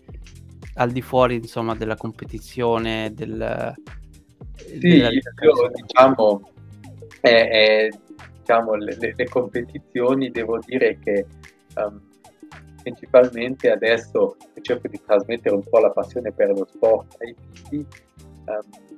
[0.75, 3.73] al di fuori insomma della competizione del,
[4.55, 5.09] sì, della...
[5.09, 6.49] io diciamo,
[7.21, 7.91] eh, eh,
[8.39, 11.25] diciamo le, le, le, competizioni devo dire che
[11.75, 12.01] um,
[12.81, 17.35] principalmente adesso cerco di trasmettere un po' la passione per lo sport ai
[17.69, 17.85] figli
[18.45, 18.89] um,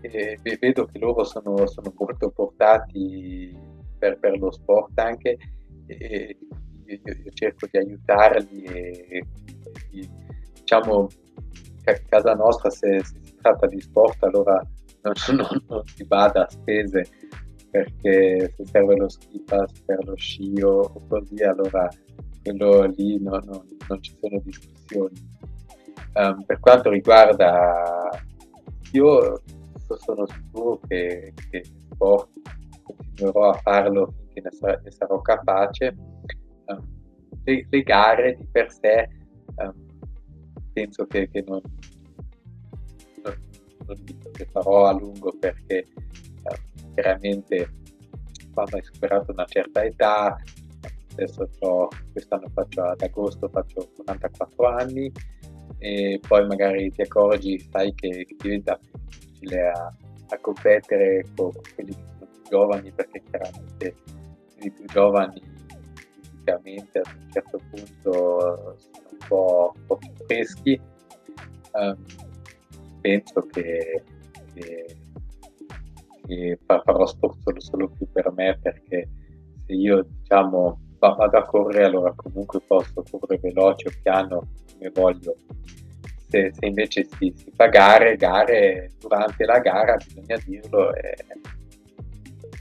[0.00, 3.56] e vedo che loro sono, sono molto portati
[3.98, 5.38] per, per, lo sport anche
[5.86, 6.36] e
[6.86, 9.26] io, io cerco di aiutarli e, e
[10.62, 11.08] diciamo
[11.84, 14.60] a casa nostra se, se, si tratta di sport allora
[15.02, 17.06] non, non, non, si vada a spese
[17.70, 21.88] perché se serve lo ski pass per lo sci o così allora
[22.42, 25.30] quello lì no, no, non ci sono discussioni.
[26.14, 28.10] Um, per quanto riguarda
[28.92, 29.40] io
[29.98, 32.28] sono sicuro che, che sport
[32.82, 35.96] continuerò a farlo finché ne, sarò, ne sarò capace.
[36.66, 37.00] Um,
[37.44, 39.08] le, le, gare di per sé
[39.56, 39.72] um,
[40.72, 41.60] penso che, che non,
[43.22, 43.34] non,
[43.86, 43.96] non,
[44.36, 47.68] le farò a lungo perché um, chiaramente
[48.52, 50.36] quando hai superato una certa età.
[51.12, 55.12] Adesso ho, quest'anno faccio ad agosto faccio 44 anni
[55.78, 59.94] e poi magari ti accorgi sai che, che diventa difficile a,
[60.28, 63.94] a competere con, quelli che più giovani perché chiaramente
[64.54, 65.51] quelli più giovani
[66.42, 70.80] fisicamente ad un certo punto sono un po', un po freschi
[71.72, 71.96] um,
[73.00, 74.02] penso che,
[74.54, 74.96] che,
[76.26, 79.08] che farò sport solo, più per me perché
[79.66, 85.34] se io diciamo vado a correre allora comunque posso correre veloce o piano come voglio.
[86.28, 91.12] Se, se invece si, si, fa gare, gare durante la gara, bisogna dirlo, è,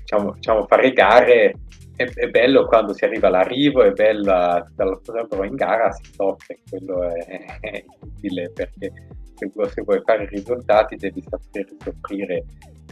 [0.01, 1.55] diciamo, diciamo, fare gare
[1.95, 7.03] è, è, bello quando si arriva all'arrivo, è bella però in gara si soffre, quello
[7.03, 8.91] è, è inutile perché
[9.35, 12.45] se vuoi, se vuoi, fare risultati devi sapere soffrire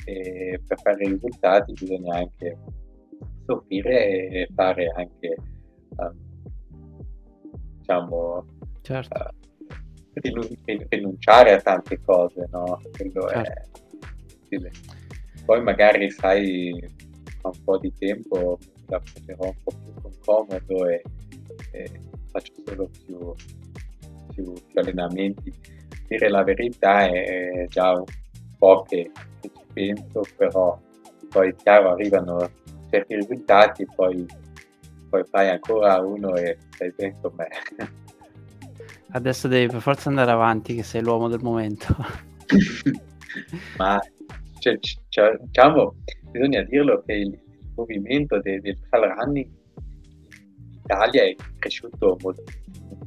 [0.05, 2.57] e per fare risultati bisogna anche
[3.45, 5.35] soffrire e fare anche
[5.97, 6.17] um,
[7.77, 8.45] diciamo
[8.81, 9.17] certo.
[9.19, 10.49] uh,
[10.89, 12.81] rinunciare a tante cose, no?
[12.95, 13.51] Quello certo.
[13.51, 13.63] è
[14.43, 14.71] utile.
[15.45, 16.71] Poi magari sai,
[17.41, 18.57] un po' di tempo
[18.89, 21.01] la prenderò un po' più con comodo e,
[21.71, 23.33] e faccio solo più,
[24.33, 25.53] più, più, allenamenti.
[26.07, 28.05] Dire la verità è già un
[28.57, 30.79] po' che, che ci penso, però
[31.29, 32.49] poi chiaro arrivano
[32.89, 34.25] certi risultati, poi,
[35.09, 36.57] poi fai ancora uno e
[36.95, 37.47] ben con me.
[39.11, 41.95] Adesso devi per forza andare avanti, che sei l'uomo del momento.
[43.77, 43.99] Ma
[44.59, 44.77] cioè,
[45.09, 45.95] cioè, diciamo,
[46.31, 47.39] bisogna dirlo che il
[47.79, 52.97] movimento del, del trail running in Italia è cresciuto moltissimo,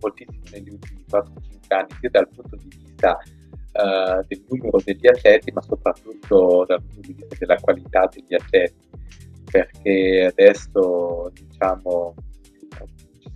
[0.00, 1.24] moltissimo negli ultimi 4-5
[1.68, 7.00] anni, sia dal punto di vista uh, del numero degli atleti, ma soprattutto dal punto
[7.00, 8.88] di vista della qualità degli atleti,
[9.50, 12.14] perché adesso diciamo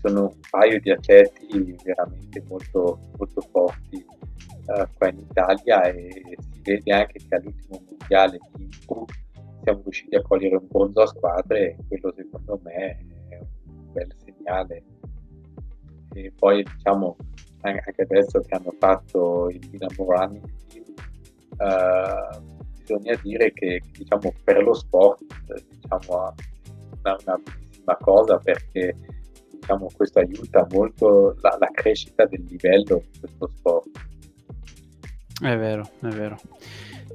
[0.02, 4.04] sono un paio di atleti veramente molto, molto forti
[4.66, 9.20] uh, qua in Italia e si vede anche che all'ultimo mondiale di Innsbruck
[9.62, 14.14] siamo riusciti a cogliere un bronzo a squadre e quello secondo me è un bel
[14.24, 14.84] segnale.
[16.14, 17.16] E poi diciamo
[17.62, 20.84] anche adesso che hanno fatto il Dinamo Running Team,
[21.58, 25.22] uh, bisogna dire che diciamo, per lo sport
[25.70, 26.34] diciamo,
[26.98, 28.96] una, una bellissima cosa perché
[29.52, 33.88] diciamo, questo aiuta molto la, la crescita del livello di questo sport.
[35.40, 36.36] È vero, è vero.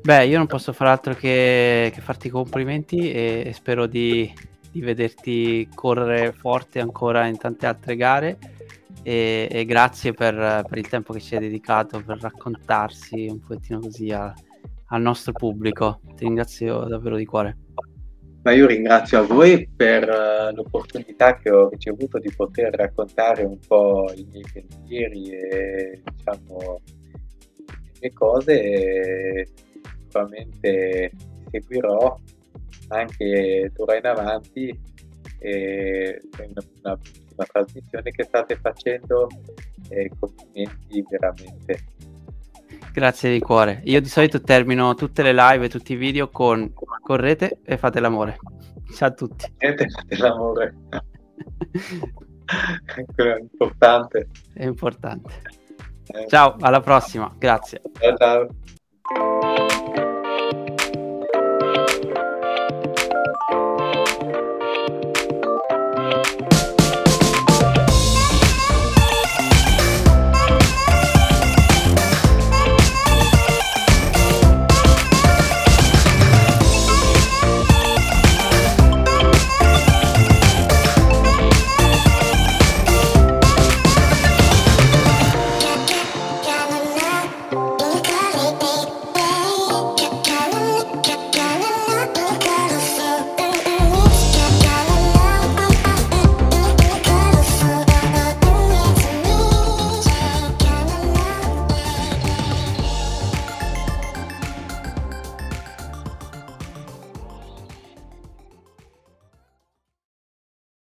[0.01, 4.31] Beh, io non posso fare altro che, che farti complimenti e, e spero di,
[4.71, 8.37] di, vederti correre forte ancora in tante altre gare
[9.03, 13.79] e, e grazie per, per, il tempo che ci hai dedicato per raccontarsi un pochettino
[13.79, 14.33] così a,
[14.87, 15.99] al nostro pubblico.
[16.15, 17.57] Ti ringrazio davvero di cuore.
[18.43, 23.59] Ma io ringrazio a voi per uh, l'opportunità che ho ricevuto di poter raccontare un
[23.59, 26.79] po' i miei pensieri e diciamo
[27.99, 29.47] le cose e
[30.07, 31.11] sicuramente
[31.51, 32.19] seguirò
[32.89, 34.79] anche d'ora in avanti
[35.39, 36.21] e
[36.81, 36.97] una,
[37.35, 39.27] una, trasmissione che state facendo
[39.89, 41.83] e complimenti veramente.
[42.91, 43.81] Grazie di cuore.
[43.85, 47.99] Io di solito termino tutte le live e tutti i video con correte e fate
[47.99, 48.37] l'amore.
[48.95, 49.53] Ciao a tutti.
[49.57, 50.75] Correte e fate l'amore.
[53.15, 54.29] è importante.
[54.53, 55.41] È importante.
[56.07, 56.25] Eh.
[56.27, 57.31] Ciao, alla prossima.
[57.37, 57.81] Grazie.
[57.99, 59.66] Ciao, ciao.